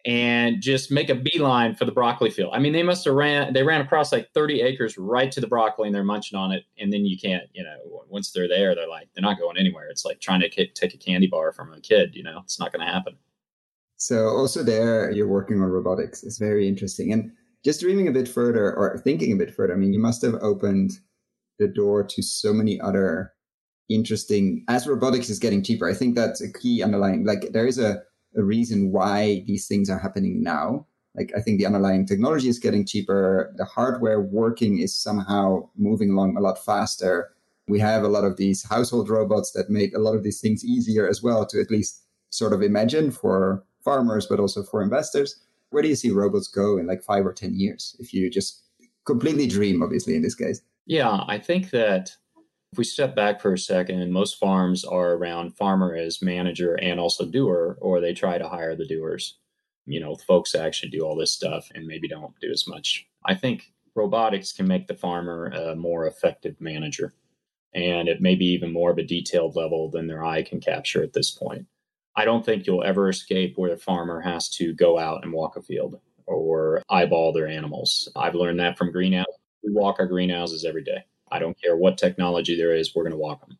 [0.04, 2.52] and just make a beeline for the broccoli field.
[2.52, 5.46] I mean, they must have ran, they ran across like 30 acres right to the
[5.46, 6.64] broccoli and they're munching on it.
[6.78, 9.88] And then you can't, you know, once they're there, they're like, they're not going anywhere.
[9.88, 12.70] It's like trying to take a candy bar from a kid, you know, it's not
[12.70, 13.16] going to happen.
[14.04, 16.22] So also there, you're working on robotics.
[16.24, 17.10] It's very interesting.
[17.10, 17.32] And
[17.64, 20.34] just dreaming a bit further or thinking a bit further, I mean, you must have
[20.42, 20.90] opened
[21.58, 23.32] the door to so many other
[23.88, 25.88] interesting as robotics is getting cheaper.
[25.88, 28.02] I think that's a key underlying like there is a,
[28.36, 30.86] a reason why these things are happening now.
[31.14, 33.54] Like I think the underlying technology is getting cheaper.
[33.56, 37.30] The hardware working is somehow moving along a lot faster.
[37.68, 40.62] We have a lot of these household robots that make a lot of these things
[40.62, 45.40] easier as well to at least sort of imagine for farmers, but also for investors.
[45.70, 48.62] Where do you see robots go in like five or 10 years if you just
[49.04, 50.62] completely dream, obviously, in this case?
[50.86, 52.10] Yeah, I think that
[52.72, 56.98] if we step back for a second, most farms are around farmer as manager and
[56.98, 59.38] also doer, or they try to hire the doers.
[59.86, 63.06] You know, folks that actually do all this stuff and maybe don't do as much.
[63.24, 67.14] I think robotics can make the farmer a more effective manager.
[67.74, 71.02] And it may be even more of a detailed level than their eye can capture
[71.02, 71.66] at this point.
[72.16, 75.56] I don't think you'll ever escape where the farmer has to go out and walk
[75.56, 78.08] a field or eyeball their animals.
[78.16, 79.26] I've learned that from greenhouse.
[79.62, 81.04] We walk our greenhouses every day.
[81.30, 83.58] I don't care what technology there is, we're going to walk them.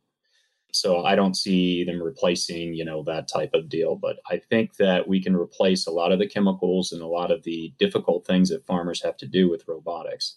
[0.72, 3.94] So I don't see them replacing, you know, that type of deal.
[3.94, 7.30] But I think that we can replace a lot of the chemicals and a lot
[7.30, 10.36] of the difficult things that farmers have to do with robotics.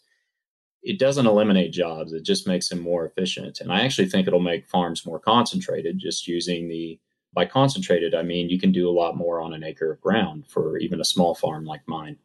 [0.84, 3.60] It doesn't eliminate jobs, it just makes them more efficient.
[3.60, 7.00] And I actually think it'll make farms more concentrated just using the
[7.38, 10.48] by concentrated, I mean you can do a lot more on an acre of ground
[10.48, 12.18] for even a small farm like mine.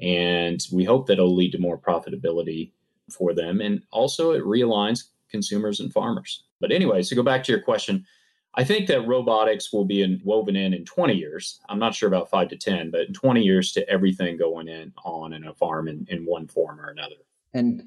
[0.00, 2.72] And we hope that it'll lead to more profitability
[3.10, 3.60] for them.
[3.60, 6.44] And also, it realigns consumers and farmers.
[6.62, 8.06] But anyway, so go back to your question.
[8.54, 11.60] I think that robotics will be in, woven in in 20 years.
[11.68, 14.94] I'm not sure about five to 10, but in 20 years to everything going in
[15.04, 17.16] on in a farm in, in one form or another.
[17.52, 17.82] And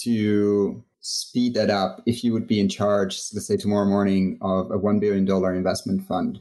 [0.00, 4.70] to speed that up if you would be in charge, let's say tomorrow morning, of
[4.70, 6.40] a $1 billion investment fund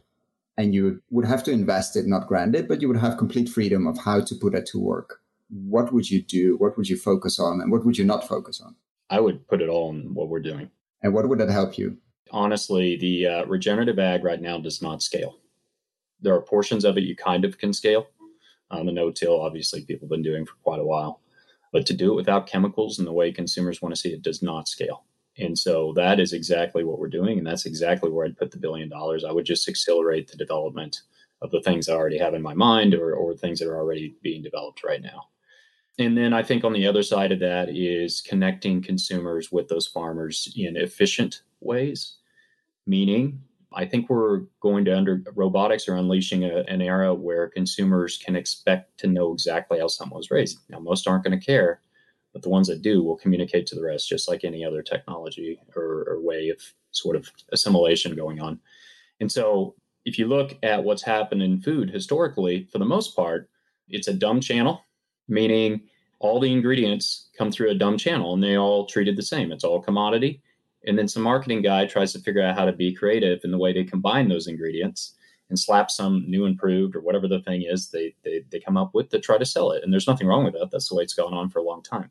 [0.57, 3.49] and you would have to invest it, not grant it, but you would have complete
[3.49, 5.19] freedom of how to put it to work.
[5.49, 6.55] What would you do?
[6.57, 7.59] What would you focus on?
[7.59, 8.75] And what would you not focus on?
[9.09, 10.69] I would put it all in what we're doing.
[11.01, 11.97] And what would that help you?
[12.31, 15.39] Honestly, the uh, regenerative ag right now does not scale.
[16.21, 18.07] There are portions of it you kind of can scale.
[18.71, 21.19] Um, the no-till, obviously, people have been doing for quite a while.
[21.73, 24.41] But to do it without chemicals and the way consumers want to see it does
[24.41, 25.03] not scale.
[25.37, 27.37] And so that is exactly what we're doing.
[27.37, 29.25] And that's exactly where I'd put the billion dollars.
[29.25, 31.01] I would just accelerate the development
[31.41, 34.15] of the things I already have in my mind or, or things that are already
[34.21, 35.27] being developed right now.
[35.99, 39.87] And then I think on the other side of that is connecting consumers with those
[39.87, 42.17] farmers in efficient ways,
[42.87, 43.41] meaning
[43.75, 48.35] I think we're going to under robotics are unleashing a, an era where consumers can
[48.35, 50.59] expect to know exactly how someone was raised.
[50.69, 51.81] Now, most aren't going to care,
[52.31, 55.59] but the ones that do will communicate to the rest, just like any other technology
[55.75, 56.57] or, or way of
[56.91, 58.59] sort of assimilation going on.
[59.19, 63.49] And so, if you look at what's happened in food historically, for the most part,
[63.87, 64.83] it's a dumb channel,
[65.29, 65.81] meaning
[66.19, 69.51] all the ingredients come through a dumb channel and they all treated the same.
[69.51, 70.41] It's all commodity
[70.85, 73.57] and then some marketing guy tries to figure out how to be creative in the
[73.57, 75.15] way they combine those ingredients
[75.49, 78.91] and slap some new improved or whatever the thing is they, they, they come up
[78.93, 79.83] with to try to sell it.
[79.83, 80.71] And there's nothing wrong with that.
[80.71, 82.09] That's the way it's gone on for a long time.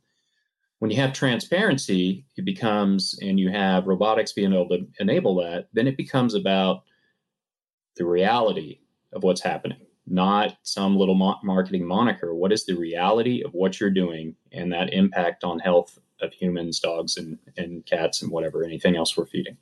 [0.78, 5.68] When you have transparency, it becomes, and you have robotics being able to enable that,
[5.72, 6.82] then it becomes about
[7.96, 8.80] the reality
[9.12, 12.34] of what's happening, not some little marketing moniker.
[12.34, 16.80] What is the reality of what you're doing and that impact on health of humans,
[16.80, 19.56] dogs, and, and cats, and whatever, anything else we're feeding.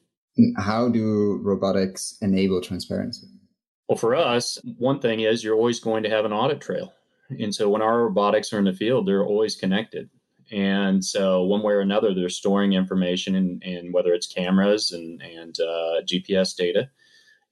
[0.57, 3.27] How do robotics enable transparency?
[3.89, 6.93] Well, for us, one thing is you're always going to have an audit trail.
[7.39, 10.11] And so when our robotics are in the field, they're always connected.
[10.53, 15.23] And so one way or another, they're storing information in, in whether it's cameras and,
[15.23, 16.91] and uh, GPS data.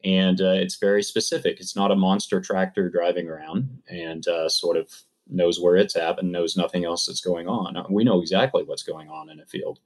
[0.04, 1.58] And uh, it's very specific.
[1.60, 4.90] It's not a monster tractor driving around and uh, sort of
[5.28, 7.76] knows where it's at and knows nothing else that's going on.
[7.76, 9.80] Uh, we know exactly what's going on in a field.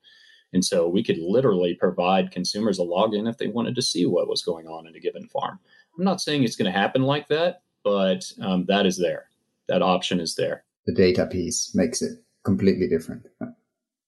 [0.53, 4.29] And so we could literally provide consumers a login if they wanted to see what
[4.29, 5.59] was going on in a given farm.
[5.99, 9.29] I'm not saying it's going to happen like that, but um, that is there.
[9.69, 10.65] That option is there.
[10.87, 13.27] The data piece makes it completely different.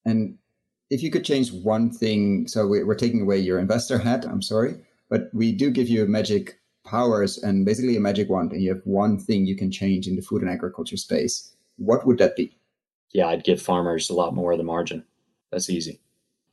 [0.04, 0.36] And
[0.90, 4.74] if you could change one thing, so we're taking away your investor hat, I'm sorry,
[5.08, 8.72] but we do give you a magic powers and basically a magic wand, and you
[8.72, 11.54] have one thing you can change in the food and agriculture space.
[11.76, 12.56] What would that be?
[13.12, 15.04] Yeah, I'd give farmers a lot more of the margin.
[15.50, 16.00] That's easy.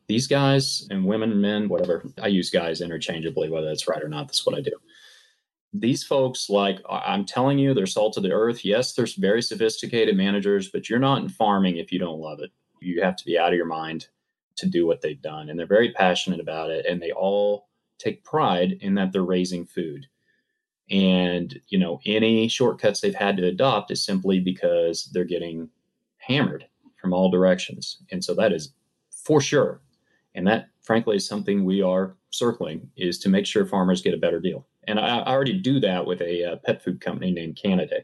[0.07, 4.27] These guys and women, men, whatever, I use guys interchangeably, whether that's right or not.
[4.27, 4.73] That's what I do.
[5.73, 8.65] These folks, like I'm telling you, they're salt of the earth.
[8.65, 12.51] Yes, they're very sophisticated managers, but you're not in farming if you don't love it.
[12.81, 14.07] You have to be out of your mind
[14.57, 15.49] to do what they've done.
[15.49, 16.85] And they're very passionate about it.
[16.85, 20.07] And they all take pride in that they're raising food.
[20.91, 25.69] And, you know, any shortcuts they've had to adopt is simply because they're getting
[26.17, 26.65] hammered
[26.99, 27.97] from all directions.
[28.11, 28.73] And so that is
[29.09, 29.81] for sure.
[30.35, 34.17] And that, frankly, is something we are circling is to make sure farmers get a
[34.17, 34.67] better deal.
[34.87, 38.03] And I, I already do that with a, uh, pet food company named Canidae.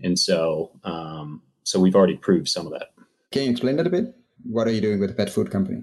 [0.00, 2.90] And so, um, so we've already proved some of that.
[3.32, 4.14] Can you explain that a bit?
[4.44, 5.82] What are you doing with the pet food company?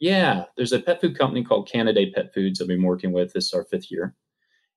[0.00, 3.32] Yeah, there's a pet food company called Canidae Pet Foods I've been working with.
[3.32, 4.14] This is our fifth year.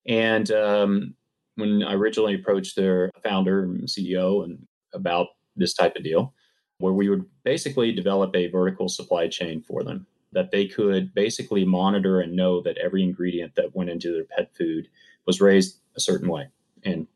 [0.07, 1.15] And um,
[1.55, 6.33] when I originally approached their founder and CEO and about this type of deal,
[6.79, 11.65] where we would basically develop a vertical supply chain for them that they could basically
[11.65, 14.87] monitor and know that every ingredient that went into their pet food
[15.25, 16.47] was raised a certain way
[16.83, 17.07] and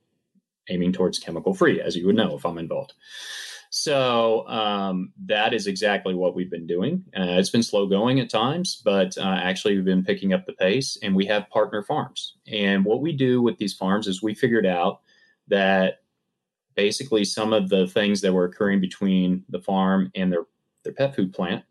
[0.69, 2.93] aiming towards chemical free, as you would know if I'm involved.
[3.77, 7.03] So um, that is exactly what we've been doing.
[7.07, 10.53] Uh, it's been slow going at times, but uh, actually we've been picking up the
[10.53, 12.37] pace, and we have partner farms.
[12.47, 15.01] And what we do with these farms is we figured out
[15.49, 16.03] that
[16.75, 20.45] basically some of the things that were occurring between the farm and their
[20.85, 21.65] their pet food plant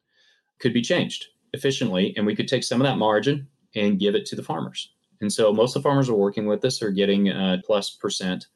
[0.58, 4.26] could be changed efficiently, and we could take some of that margin and give it
[4.26, 4.92] to the farmers.
[5.22, 8.48] And so most of the farmers are working with us are getting uh, plus percent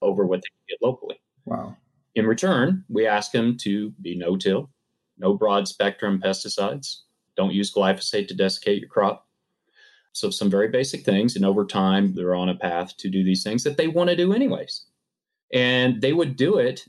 [0.00, 1.20] over what they get locally.
[1.46, 1.76] Wow.
[2.14, 4.70] In return, we ask them to be no till,
[5.18, 7.02] no broad spectrum pesticides,
[7.36, 9.26] don't use glyphosate to desiccate your crop.
[10.12, 11.36] So, some very basic things.
[11.36, 14.16] And over time, they're on a path to do these things that they want to
[14.16, 14.84] do anyways.
[15.52, 16.86] And they would do it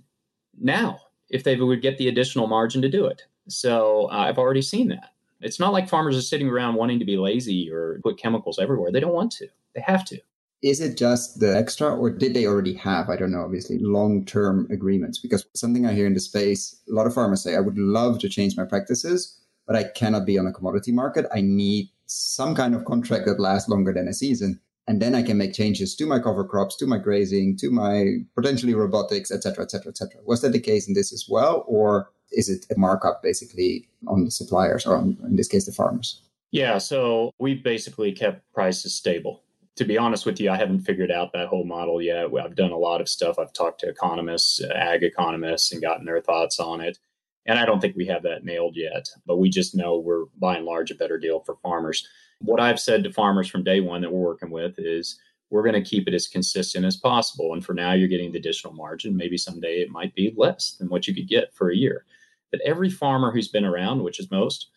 [0.59, 3.21] now if they would get the additional margin to do it.
[3.47, 5.11] So, uh, I've already seen that.
[5.39, 8.91] It's not like farmers are sitting around wanting to be lazy or put chemicals everywhere.
[8.91, 10.19] They don't want to, they have to.
[10.63, 14.23] Is it just the extra, or did they already have, I don't know, obviously, long
[14.23, 15.19] term agreements?
[15.19, 18.19] Because something I hear in the space, a lot of farmers say, I would love
[18.19, 21.25] to change my practices, but I cannot be on a commodity market.
[21.35, 24.61] I need some kind of contract that lasts longer than a season.
[24.87, 28.19] And then I can make changes to my cover crops, to my grazing, to my
[28.35, 30.21] potentially robotics, etc., etc., et cetera, et cetera.
[30.25, 31.65] Was that the case in this as well?
[31.67, 35.71] Or is it a markup basically on the suppliers or on, in this case, the
[35.71, 36.21] farmers?
[36.51, 39.42] Yeah, so we've basically kept prices stable
[39.75, 42.27] to be honest with you, I haven't figured out that whole model yet.
[42.39, 43.39] I've done a lot of stuff.
[43.39, 46.99] I've talked to economists, uh, ag economists, and gotten their thoughts on it.
[47.45, 50.57] And I don't think we have that nailed yet, but we just know we're by
[50.57, 52.07] and large a better deal for farmers.
[52.39, 55.81] What I've said to farmers from day one that we're working with is we're going
[55.81, 57.53] to keep it as consistent as possible.
[57.53, 59.15] And for now, you're getting the additional margin.
[59.15, 62.05] Maybe someday it might be less than what you could get for a year.
[62.51, 64.69] But every farmer who's been around, which is most,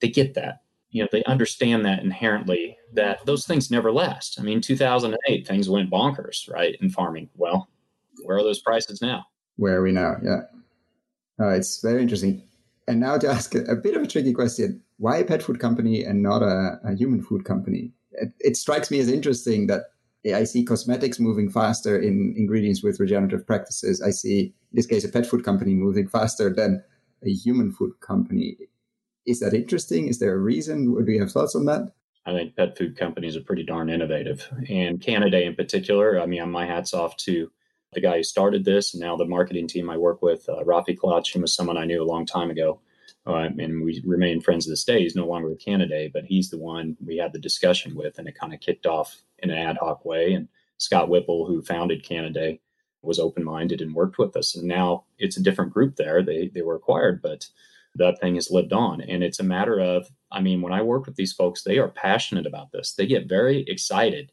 [0.00, 4.38] they get that you know they understand that inherently that those things never last.
[4.38, 7.28] I mean 2008 things went bonkers right in farming.
[7.34, 7.68] Well
[8.24, 9.26] where are those prices now?
[9.56, 10.16] Where are we now?
[10.22, 10.40] Yeah.
[11.40, 12.42] Uh, it's very interesting.
[12.88, 15.60] And now to ask a, a, bit of a tricky question why a pet food
[15.60, 17.92] company and not a, a human food company?
[18.12, 19.82] It, it strikes me as interesting that
[20.26, 24.02] I see cosmetics moving faster in ingredients with regenerative practices.
[24.02, 26.82] I see, in this case, a pet food company moving faster than
[27.24, 28.56] a human food company.
[29.28, 30.08] Is that interesting?
[30.08, 31.04] Is there a reason?
[31.04, 31.92] Do you have thoughts on that?
[32.24, 34.48] I think pet food companies are pretty darn innovative.
[34.68, 37.50] And Canidae in particular, I mean, my hat's off to
[37.92, 40.96] the guy who started this and now the marketing team I work with, uh, Rafi
[40.96, 42.80] Klotch, he was someone I knew a long time ago.
[43.26, 45.00] Uh, and we remain friends to this day.
[45.00, 48.26] He's no longer with Canidae, but he's the one we had the discussion with, and
[48.26, 50.32] it kind of kicked off in an ad hoc way.
[50.32, 52.60] And Scott Whipple, who founded Canidae,
[53.02, 54.56] was open minded and worked with us.
[54.56, 56.22] And now it's a different group there.
[56.22, 57.48] They they were acquired, but
[57.94, 59.00] that thing has lived on.
[59.00, 61.88] And it's a matter of, I mean, when I work with these folks, they are
[61.88, 62.94] passionate about this.
[62.94, 64.32] They get very excited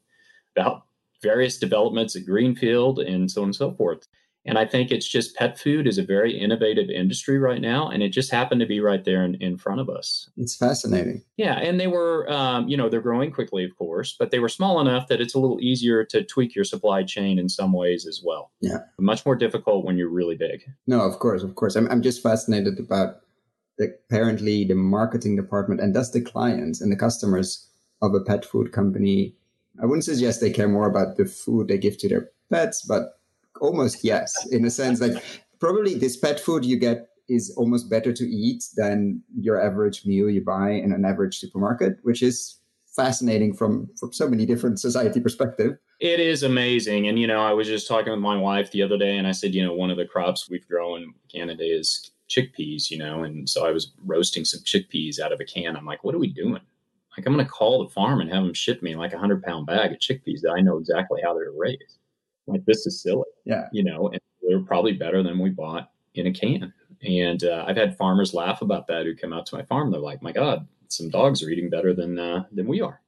[0.56, 0.84] about
[1.22, 4.08] various developments at Greenfield and so on and so forth.
[4.48, 8.04] And I think it's just pet food is a very innovative industry right now, and
[8.04, 10.30] it just happened to be right there in, in front of us.
[10.38, 11.24] It's fascinating.
[11.36, 14.50] Yeah, and they were, um, you know, they're growing quickly, of course, but they were
[14.50, 18.06] small enough that it's a little easier to tweak your supply chain in some ways
[18.06, 18.52] as well.
[18.62, 20.64] Yeah, much more difficult when you're really big.
[20.86, 21.76] No, of course, of course.
[21.76, 23.22] I'm I'm just fascinated about
[23.80, 27.68] apparently the marketing department and thus the clients and the customers
[28.02, 29.36] of a pet food company
[29.82, 33.20] i wouldn't suggest they care more about the food they give to their pets, but
[33.62, 35.24] almost yes, in a sense like
[35.60, 40.30] probably this pet food you get is almost better to eat than your average meal
[40.30, 42.60] you buy in an average supermarket, which is
[42.96, 45.78] fascinating from from so many different society perspective.
[46.00, 47.08] It is amazing.
[47.08, 49.32] And you know, I was just talking with my wife the other day and I
[49.32, 53.24] said, you know, one of the crops we've grown in Canada is chickpeas, you know,
[53.24, 55.76] and so I was roasting some chickpeas out of a can.
[55.76, 56.62] I'm like, what are we doing?
[57.18, 59.44] Like, I'm going to call the farm and have them ship me like a hundred
[59.44, 62.00] pound bag of chickpeas that I know exactly how they're raised.
[62.48, 63.24] Like, this is silly.
[63.46, 63.68] Yeah.
[63.72, 66.74] You know, and they're probably better than we bought in a can.
[67.04, 69.92] And uh, I've had farmers laugh about that who come out to my farm.
[69.92, 73.02] They're like, my God, some dogs are eating better than uh, than we are,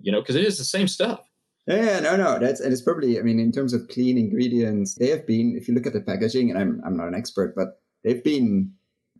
[0.00, 1.20] you know, because it is the same stuff.
[1.66, 3.18] Yeah, no, no, that's and it's probably.
[3.18, 5.54] I mean, in terms of clean ingredients, they have been.
[5.56, 8.72] If you look at the packaging, and I'm I'm not an expert, but they've been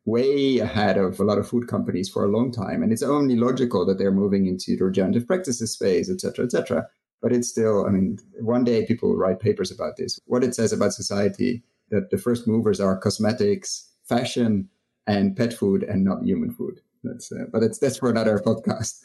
[0.04, 3.36] way ahead of a lot of food companies for a long time, and it's only
[3.36, 6.88] logical that they're moving into the regenerative practices space, et cetera, et cetera.
[7.20, 10.18] But it's still, I mean, one day people will write papers about this.
[10.26, 14.68] What it says about society that the first movers are cosmetics, fashion,
[15.06, 16.80] and pet food, and not human food.
[17.08, 19.00] That's uh, but it's that's for another podcast.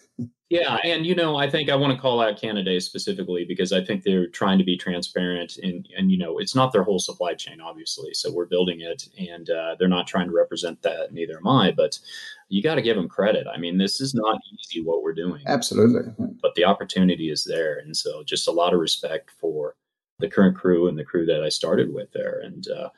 [0.50, 3.84] yeah, and you know, I think I want to call out Canidae specifically because I
[3.84, 7.34] think they're trying to be transparent, and and you know, it's not their whole supply
[7.34, 8.14] chain, obviously.
[8.14, 11.14] So we're building it, and uh, they're not trying to represent that.
[11.14, 11.98] Neither am I, but
[12.50, 13.48] you got to give them credit.
[13.48, 15.42] I mean, this is not easy what we're doing.
[15.48, 19.76] Absolutely, but the opportunity is there, and so just a lot of respect for
[20.20, 22.68] the current crew and the crew that I started with there, and.
[22.68, 22.90] Uh,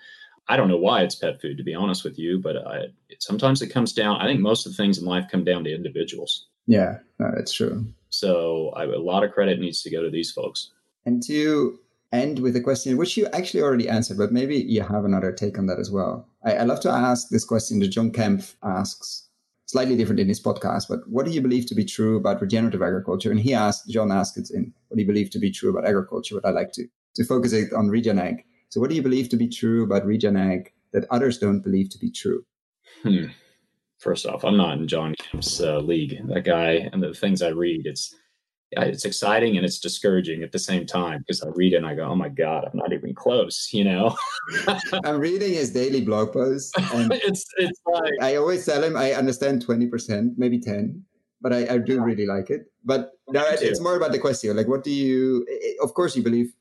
[0.47, 2.77] I don't know why it's pet food, to be honest with you, but I,
[3.09, 4.21] it, sometimes it comes down.
[4.21, 6.47] I think most of the things in life come down to individuals.
[6.67, 7.85] Yeah, no, that's true.
[8.09, 10.71] So I, a lot of credit needs to go to these folks.
[11.05, 11.79] And to
[12.11, 15.57] end with a question, which you actually already answered, but maybe you have another take
[15.57, 16.27] on that as well.
[16.43, 19.23] I, I love to ask this question that John Kemp asks,
[19.67, 22.83] slightly different in his podcast, but what do you believe to be true about regenerative
[22.83, 23.31] agriculture?
[23.31, 25.87] And he asked, John asked it in, what do you believe to be true about
[25.87, 26.39] agriculture?
[26.39, 28.45] But I like to, to focus it on regen ag.
[28.69, 31.89] So, what do you believe to be true about regen ag that others don't believe
[31.91, 32.45] to be true?
[33.03, 33.25] Hmm.
[33.99, 36.19] First off, I'm not in John Kemp's uh, league.
[36.27, 38.13] That guy and the things I read, it's
[38.71, 41.95] it's exciting and it's discouraging at the same time because I read it and I
[41.95, 44.15] go, "Oh my god, I'm not even close," you know.
[45.05, 49.13] I'm reading his daily blog posts, and it's it's like I always tell him I
[49.13, 51.03] understand twenty percent, maybe ten,
[51.41, 52.71] but I, I do really like it.
[52.83, 55.47] But now it's more about the question, like, what do you?
[55.81, 56.51] Of course, you believe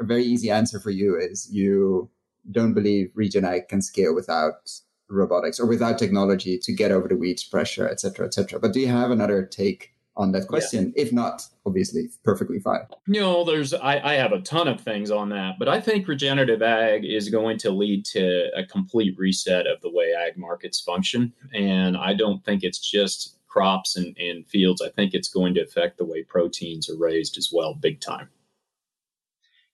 [0.00, 2.10] a very easy answer for you is you
[2.50, 4.70] don't believe regen ag can scale without
[5.08, 8.60] robotics or without technology to get over the weeds pressure, et cetera, et cetera.
[8.60, 10.92] But do you have another take on that question?
[10.94, 11.02] Yeah.
[11.02, 12.80] If not, obviously, perfectly fine.
[13.06, 16.08] You know, there's I, I have a ton of things on that, but I think
[16.08, 20.80] regenerative ag is going to lead to a complete reset of the way ag markets
[20.80, 24.80] function, and I don't think it's just crops and, and fields.
[24.80, 28.28] I think it's going to affect the way proteins are raised as well, big time.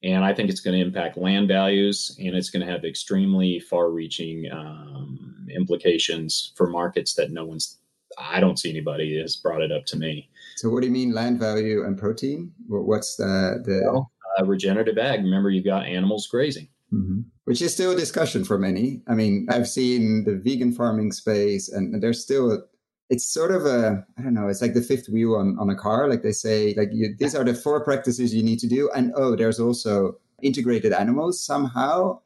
[0.06, 3.58] And I think it's going to impact land values and it's going to have extremely
[3.58, 7.78] far reaching um, implications for markets that no one's,
[8.16, 10.28] I don't see anybody has brought it up to me.
[10.56, 12.52] So, what do you mean land value and protein?
[12.68, 13.62] What's the.
[13.64, 13.82] the...
[13.84, 15.20] Well, uh, regenerative ag.
[15.20, 16.68] Remember, you've got animals grazing.
[16.92, 17.20] Mm-hmm.
[17.44, 19.02] Which is still a discussion for many.
[19.08, 22.64] I mean, I've seen the vegan farming space, and there's still
[23.08, 24.48] it's sort of a I don't know.
[24.48, 26.08] It's like the fifth wheel on on a car.
[26.08, 29.12] Like they say, like you, these are the four practices you need to do, and
[29.16, 32.20] oh, there's also integrated animals somehow.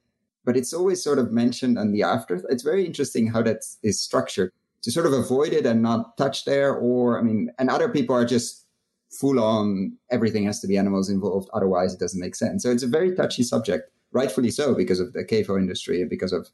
[0.44, 2.42] But it's always sort of mentioned on the after.
[2.48, 6.44] It's very interesting how that is structured to sort of avoid it and not touch
[6.46, 6.74] there.
[6.74, 8.66] Or I mean, and other people are just
[9.10, 9.96] full on.
[10.10, 12.62] Everything has to be animals involved, otherwise it doesn't make sense.
[12.62, 16.32] So it's a very touchy subject, rightfully so, because of the CAFO industry and because
[16.32, 16.48] of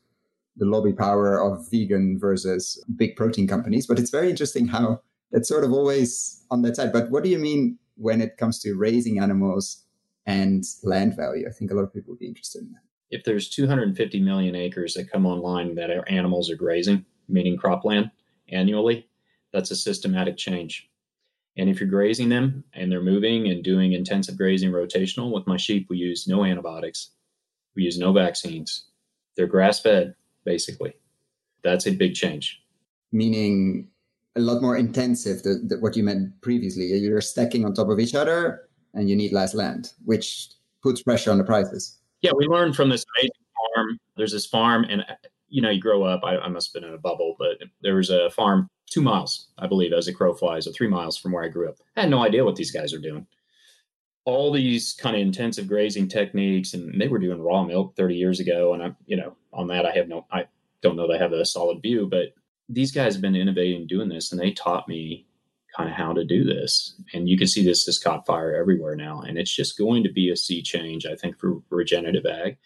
[0.56, 3.86] the lobby power of vegan versus big protein companies.
[3.86, 6.92] But it's very interesting how that's sort of always on that side.
[6.92, 9.84] But what do you mean when it comes to raising animals
[10.24, 11.46] and land value?
[11.48, 12.80] I think a lot of people would be interested in that.
[13.10, 18.10] If there's 250 million acres that come online that are animals are grazing, meaning cropland
[18.48, 19.08] annually,
[19.52, 20.88] that's a systematic change.
[21.56, 25.56] And if you're grazing them and they're moving and doing intensive grazing rotational, with my
[25.56, 27.10] sheep, we use no antibiotics,
[27.74, 28.86] we use no vaccines.
[29.36, 30.14] They're grass fed,
[30.46, 30.94] basically.
[31.62, 32.62] That's a big change.
[33.12, 33.88] Meaning
[34.36, 36.86] a lot more intensive than, what you meant previously.
[36.86, 40.48] You're stacking on top of each other and you need less land, which
[40.82, 41.98] puts pressure on the prices.
[42.22, 43.30] Yeah, we learned from this amazing
[43.74, 43.98] farm.
[44.16, 45.04] There's this farm, and
[45.48, 46.20] you know, you grow up.
[46.24, 49.48] I, I must have been in a bubble, but there was a farm two miles,
[49.58, 51.76] I believe, as a crow flies, or three miles from where I grew up.
[51.96, 53.26] I had no idea what these guys are doing
[54.26, 58.40] all these kind of intensive grazing techniques and they were doing raw milk 30 years
[58.40, 60.44] ago and i'm you know on that i have no i
[60.82, 62.34] don't know that i have a solid view but
[62.68, 65.26] these guys have been innovating doing this and they taught me
[65.76, 67.00] kind of how to do this.
[67.12, 69.20] And you can see this has caught fire everywhere now.
[69.20, 72.56] And it's just going to be a sea change, I think, for regenerative ag,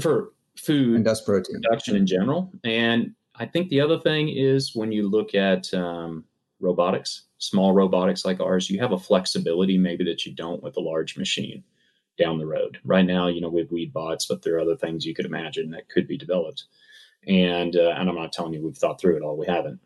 [0.00, 2.52] for food and that's protein production in general.
[2.64, 6.24] And I think the other thing is when you look at um,
[6.62, 10.80] robotics, small robotics like ours, you have a flexibility maybe that you don't with a
[10.80, 11.62] large machine
[12.18, 12.78] down the road.
[12.84, 15.26] Right now, you know, we have weed bots, but there are other things you could
[15.26, 16.64] imagine that could be developed.
[17.26, 19.36] And uh, and I'm not telling you we've thought through it all.
[19.36, 19.80] We haven't.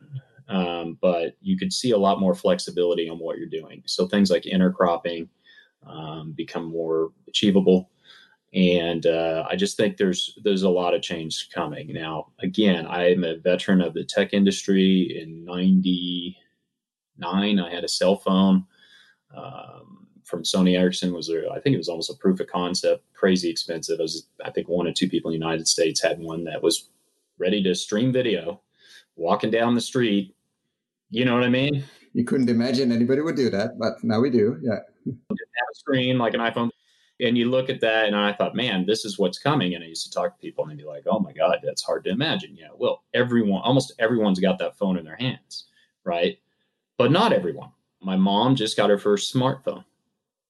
[0.49, 3.83] Um, but you could see a lot more flexibility on what you're doing.
[3.87, 5.29] So things like intercropping
[5.87, 7.91] um, become more achievable.
[8.55, 11.93] And uh, I just think there's there's a lot of change coming.
[11.93, 15.20] Now, again, I'm a veteran of the tech industry.
[15.20, 15.45] In
[17.18, 18.64] '99, I had a cell phone
[19.36, 21.12] um, from Sony Ericsson.
[21.12, 21.50] Was there?
[21.52, 23.04] I think it was almost a proof of concept.
[23.14, 24.00] Crazy expensive.
[24.00, 26.62] I was I think one or two people in the United States had one that
[26.62, 26.90] was
[27.38, 28.60] ready to stream video,
[29.16, 30.34] walking down the street,
[31.10, 31.84] you know what I mean?
[32.14, 34.58] You couldn't imagine anybody would do that, but now we do.
[34.62, 34.80] Yeah.
[35.06, 36.70] Have a screen like an iPhone.
[37.20, 39.74] And you look at that, and I thought, man, this is what's coming.
[39.74, 41.82] And I used to talk to people, and they'd be like, oh my God, that's
[41.82, 42.56] hard to imagine.
[42.56, 45.66] Yeah, well, everyone, almost everyone's got that phone in their hands,
[46.04, 46.38] right?
[46.99, 47.70] But not everyone.
[48.01, 49.84] My mom just got her first smartphone.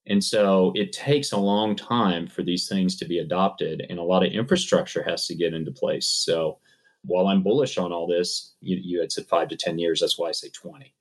[0.07, 4.05] And so it takes a long time for these things to be adopted, and a
[4.05, 6.07] lot of infrastructure has to get into place.
[6.07, 6.59] So
[7.05, 10.01] while I'm bullish on all this, you, you had said five to 10 years.
[10.01, 10.93] That's why I say 20.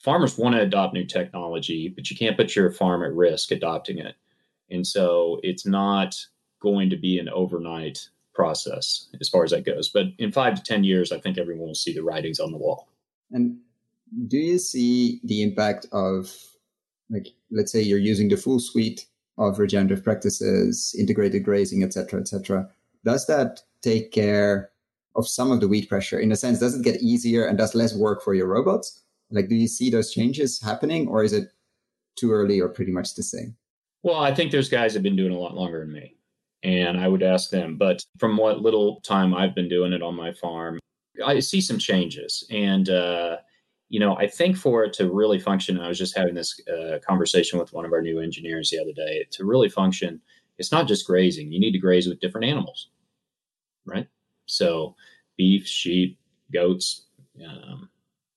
[0.00, 3.98] Farmers want to adopt new technology, but you can't put your farm at risk adopting
[3.98, 4.16] it.
[4.70, 6.16] And so it's not
[6.60, 9.90] going to be an overnight process as far as that goes.
[9.90, 12.58] But in five to 10 years, I think everyone will see the writings on the
[12.58, 12.88] wall.
[13.30, 13.58] And
[14.28, 16.30] do you see the impact of,
[17.10, 19.06] like, let's say you're using the full suite
[19.38, 22.68] of regenerative practices, integrated grazing, etc cetera, et cetera?
[23.04, 24.70] Does that take care
[25.14, 27.74] of some of the weed pressure in a sense does it get easier and does
[27.74, 31.48] less work for your robots like do you see those changes happening or is it
[32.16, 33.54] too early or pretty much the same
[34.02, 36.14] well i think those guys have been doing a lot longer than me
[36.62, 40.14] and i would ask them but from what little time i've been doing it on
[40.14, 40.78] my farm
[41.26, 43.36] i see some changes and uh,
[43.92, 46.98] you know i think for it to really function i was just having this uh,
[47.06, 50.20] conversation with one of our new engineers the other day to really function
[50.58, 52.88] it's not just grazing you need to graze with different animals
[53.86, 54.08] right
[54.46, 54.94] so
[55.36, 56.18] beef, sheep,
[56.52, 57.06] goats,
[57.44, 57.88] um,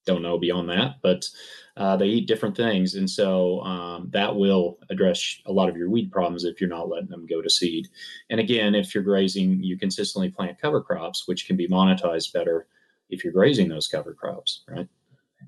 [0.06, 1.28] don't know beyond that, but
[1.76, 2.94] uh, they eat different things.
[2.94, 6.88] And so um, that will address a lot of your weed problems if you're not
[6.88, 7.88] letting them go to seed.
[8.30, 12.68] And again, if you're grazing, you consistently plant cover crops, which can be monetized better
[13.10, 14.88] if you're grazing those cover crops, right?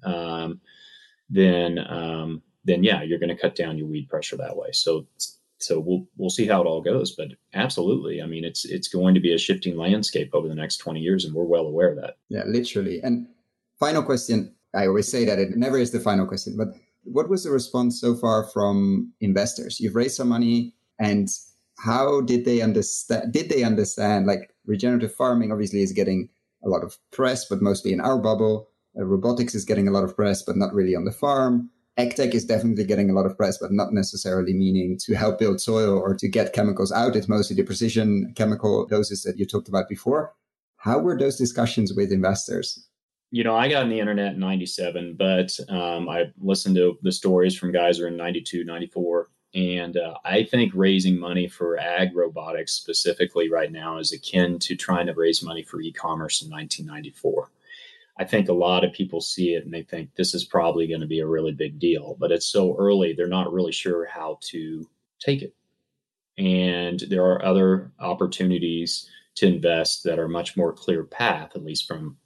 [0.05, 0.61] Um,
[1.31, 4.69] then, um, then yeah, you're going to cut down your weed pressure that way.
[4.73, 5.07] So
[5.61, 9.13] so we'll we'll see how it all goes but absolutely i mean it's it's going
[9.13, 11.97] to be a shifting landscape over the next 20 years and we're well aware of
[11.97, 12.17] that.
[12.29, 13.01] Yeah literally.
[13.03, 13.27] And
[13.81, 16.69] final question i always say that it never is the final question but
[17.05, 19.81] what was the response so far from investors?
[19.81, 21.29] You've raised some money and
[21.79, 26.29] how did they understand did they understand like regenerative farming obviously is getting
[26.65, 30.05] a lot of press but mostly in our bubble uh, robotics is getting a lot
[30.05, 33.37] of press but not really on the farm AgTech is definitely getting a lot of
[33.37, 37.17] press, but not necessarily meaning to help build soil or to get chemicals out.
[37.17, 40.33] It's mostly the precision chemical doses that you talked about before.
[40.77, 42.87] How were those discussions with investors?
[43.33, 47.11] You know, I got on the internet in 97, but um, I listened to the
[47.11, 49.29] stories from guys who are in 92, 94.
[49.55, 54.77] And uh, I think raising money for ag robotics specifically right now is akin to
[54.77, 57.51] trying to raise money for e commerce in 1994.
[58.19, 61.01] I think a lot of people see it and they think this is probably going
[61.01, 64.39] to be a really big deal, but it's so early, they're not really sure how
[64.51, 64.89] to
[65.21, 65.55] take it.
[66.37, 71.87] And there are other opportunities to invest that are much more clear path, at least
[71.87, 72.17] from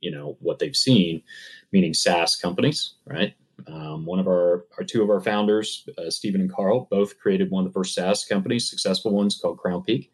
[0.00, 1.22] you know what they've seen,
[1.72, 3.34] meaning SaaS companies, right?
[3.66, 7.50] Um, one of our, our two of our founders, uh, Stephen and Carl, both created
[7.50, 10.10] one of the first SaaS companies, successful ones called Crownpeak.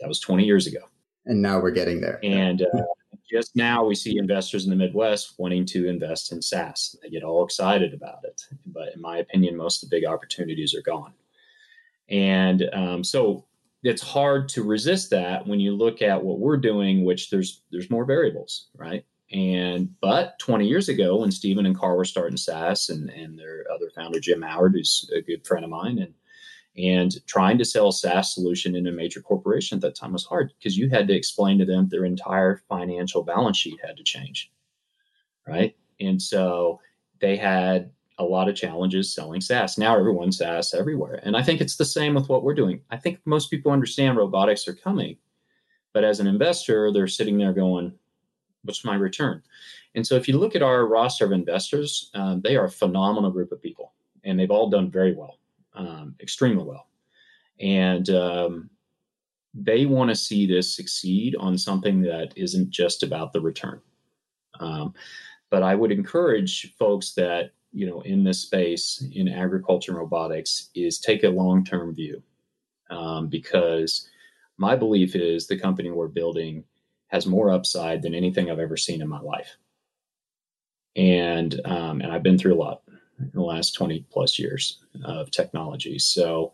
[0.00, 0.78] That was 20 years ago.
[1.26, 2.20] And now we're getting there.
[2.22, 2.82] And uh,
[3.30, 6.96] just now we see investors in the Midwest wanting to invest in SaaS.
[7.02, 8.42] They get all excited about it.
[8.66, 11.12] But in my opinion, most of the big opportunities are gone.
[12.08, 13.46] And um, so
[13.82, 17.90] it's hard to resist that when you look at what we're doing, which there's there's
[17.90, 19.04] more variables, right?
[19.32, 23.64] And but 20 years ago, when Stephen and Carl were starting SaaS, and and their
[23.72, 26.14] other founder Jim Howard, who's a good friend of mine, and
[26.76, 30.24] and trying to sell a SaaS solution in a major corporation at that time was
[30.24, 34.02] hard because you had to explain to them their entire financial balance sheet had to
[34.02, 34.50] change.
[35.46, 35.76] Right.
[36.00, 36.80] And so
[37.20, 39.78] they had a lot of challenges selling SaaS.
[39.78, 41.20] Now everyone's SaaS everywhere.
[41.22, 42.80] And I think it's the same with what we're doing.
[42.90, 45.16] I think most people understand robotics are coming,
[45.92, 47.92] but as an investor, they're sitting there going,
[48.62, 49.42] what's my return?
[49.94, 53.30] And so if you look at our roster of investors, um, they are a phenomenal
[53.30, 53.92] group of people,
[54.24, 55.38] and they've all done very well,
[55.74, 56.88] um, extremely well.
[57.60, 58.70] And um,
[59.54, 63.80] they want to see this succeed on something that isn't just about the return.
[64.60, 64.94] Um,
[65.50, 70.70] but I would encourage folks that you know in this space in agriculture and robotics
[70.74, 72.22] is take a long term view
[72.90, 74.08] um, because
[74.56, 76.64] my belief is the company we're building
[77.08, 79.56] has more upside than anything I've ever seen in my life,
[80.96, 82.82] and um, and I've been through a lot
[83.18, 85.98] in the last twenty plus years of technology.
[85.98, 86.52] So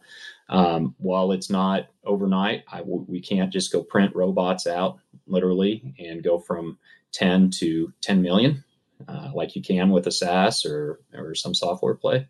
[0.49, 6.25] um, while it's not overnight, I, we can't just go print robots out literally and
[6.25, 6.77] go from
[7.13, 8.65] 10 to 10 million
[9.09, 12.27] uh, like you can with a SaaS or, or some software play.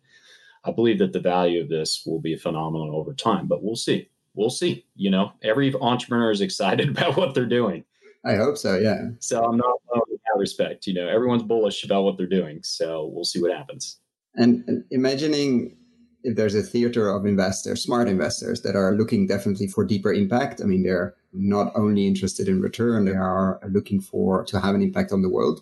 [0.65, 4.09] I believe that the value of this will be phenomenal over time, but we'll see.
[4.35, 4.85] We'll see.
[4.95, 7.85] You know, every entrepreneur is excited about what they're doing.
[8.25, 8.77] I hope so.
[8.77, 9.09] Yeah.
[9.19, 9.77] So I'm not
[10.11, 10.87] in that respect.
[10.87, 12.61] You know, everyone's bullish about what they're doing.
[12.63, 13.97] So we'll see what happens.
[14.35, 15.77] And, and imagining
[16.23, 20.61] if there's a theater of investors, smart investors that are looking definitely for deeper impact.
[20.61, 24.83] I mean, they're not only interested in return, they are looking for to have an
[24.83, 25.61] impact on the world.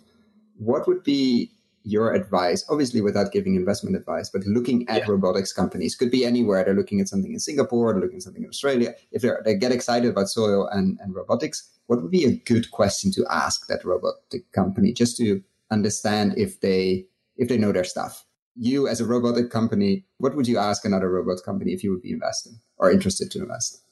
[0.57, 1.51] What would be
[1.83, 2.65] your advice?
[2.69, 5.05] Obviously, without giving investment advice, but looking at yeah.
[5.07, 6.63] robotics companies could be anywhere.
[6.63, 8.93] They're looking at something in Singapore, they're looking at something in Australia.
[9.11, 13.11] If they get excited about soil and, and robotics, what would be a good question
[13.13, 15.41] to ask that robotic company just to
[15.71, 17.05] understand if they
[17.37, 18.25] if they know their stuff?
[18.55, 22.01] You as a robotic company, what would you ask another robot company if you would
[22.01, 23.83] be investing or interested to invest?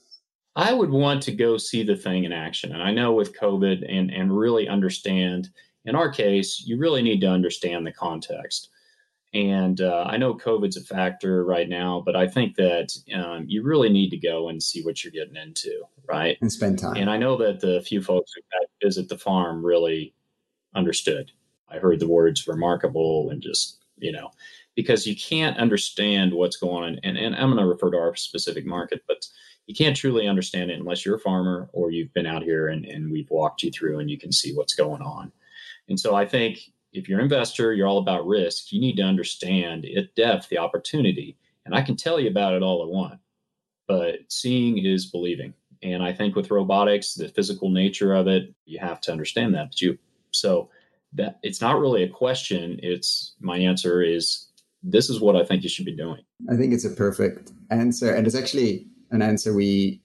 [0.55, 2.73] I would want to go see the thing in action.
[2.73, 5.49] And I know with COVID and, and really understand,
[5.85, 8.69] in our case, you really need to understand the context.
[9.33, 13.61] And uh, I know COVID's a factor right now, but I think that um, you
[13.61, 16.37] really need to go and see what you're getting into, right?
[16.41, 16.95] And spend time.
[16.95, 18.41] And I know that the few folks who
[18.85, 20.15] visit the farm really
[20.73, 21.31] understood.
[21.69, 24.31] I heard the words remarkable and just, you know,
[24.75, 26.99] because you can't understand what's going on.
[27.03, 29.25] And, and I'm going to refer to our specific market, but
[29.65, 32.85] you can't truly understand it unless you're a farmer or you've been out here and,
[32.85, 35.31] and we've walked you through and you can see what's going on.
[35.89, 36.59] And so I think
[36.93, 38.71] if you're an investor, you're all about risk.
[38.71, 41.37] You need to understand at depth the opportunity.
[41.65, 43.19] And I can tell you about it all I want,
[43.87, 45.53] but seeing is believing.
[45.83, 49.69] And I think with robotics, the physical nature of it, you have to understand that.
[49.69, 49.97] But you
[50.31, 50.69] so
[51.13, 52.79] that it's not really a question.
[52.83, 54.47] It's my answer is
[54.83, 56.21] this is what I think you should be doing.
[56.51, 58.13] I think it's a perfect answer.
[58.13, 60.01] And it's actually an answer we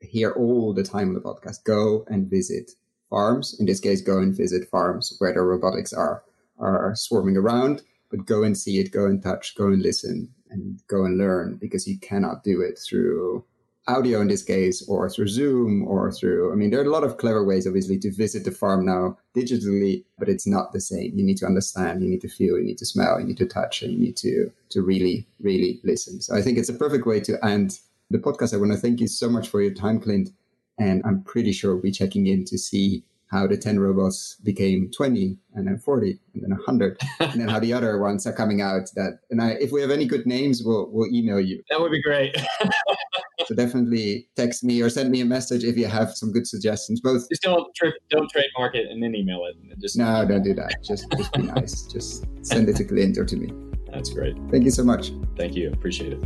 [0.00, 1.64] hear all the time on the podcast.
[1.64, 2.70] Go and visit
[3.08, 3.56] farms.
[3.58, 6.22] In this case, go and visit farms where the robotics are
[6.58, 10.82] are swarming around, but go and see it, go and touch, go and listen, and
[10.88, 13.42] go and learn because you cannot do it through
[13.88, 17.04] audio in this case, or through Zoom, or through, I mean, there are a lot
[17.04, 21.16] of clever ways, obviously, to visit the farm now digitally, but it's not the same.
[21.16, 23.46] You need to understand, you need to feel, you need to smell, you need to
[23.46, 26.20] touch, and you need to, to really, really listen.
[26.20, 27.78] So I think it's a perfect way to end
[28.10, 28.54] the podcast.
[28.54, 30.30] I want to thank you so much for your time, Clint.
[30.78, 34.90] And I'm pretty sure we'll be checking in to see how the 10 robots became
[34.90, 38.60] 20 and then 40 and then 100 and then how the other ones are coming
[38.60, 41.80] out that and I, if we have any good names we'll, we'll email you that
[41.80, 42.36] would be great
[43.50, 47.00] so definitely text me or send me a message if you have some good suggestions.
[47.00, 49.56] Both just don't tri- don't trademark it and then email it.
[49.80, 50.72] Just no don't do that.
[50.84, 51.82] Just just be nice.
[51.92, 53.52] Just send it to clint or to me.
[53.92, 54.36] That's great.
[54.52, 55.10] Thank you so much.
[55.36, 55.72] Thank you.
[55.72, 56.24] Appreciate it.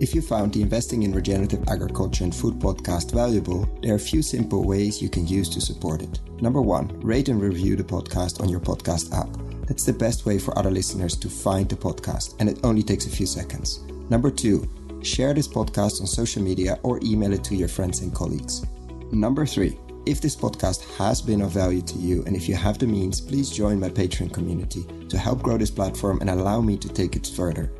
[0.00, 4.08] If you found the Investing in Regenerative Agriculture and Food podcast valuable, there are a
[4.12, 6.20] few simple ways you can use to support it.
[6.40, 9.28] Number one, rate and review the podcast on your podcast app.
[9.66, 13.04] That's the best way for other listeners to find the podcast, and it only takes
[13.04, 13.80] a few seconds.
[14.08, 14.66] Number two,
[15.02, 18.64] share this podcast on social media or email it to your friends and colleagues.
[19.12, 22.78] Number three, if this podcast has been of value to you and if you have
[22.78, 26.76] the means, please join my Patreon community to help grow this platform and allow me
[26.78, 27.72] to take it further.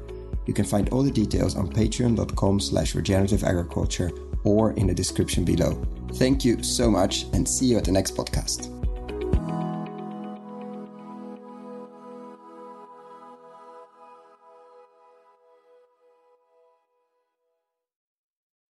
[0.47, 4.11] You can find all the details on patreon.com slash regenerative agriculture
[4.45, 5.83] or in the description below.
[6.15, 8.80] Thank you so much and see you at the next podcast.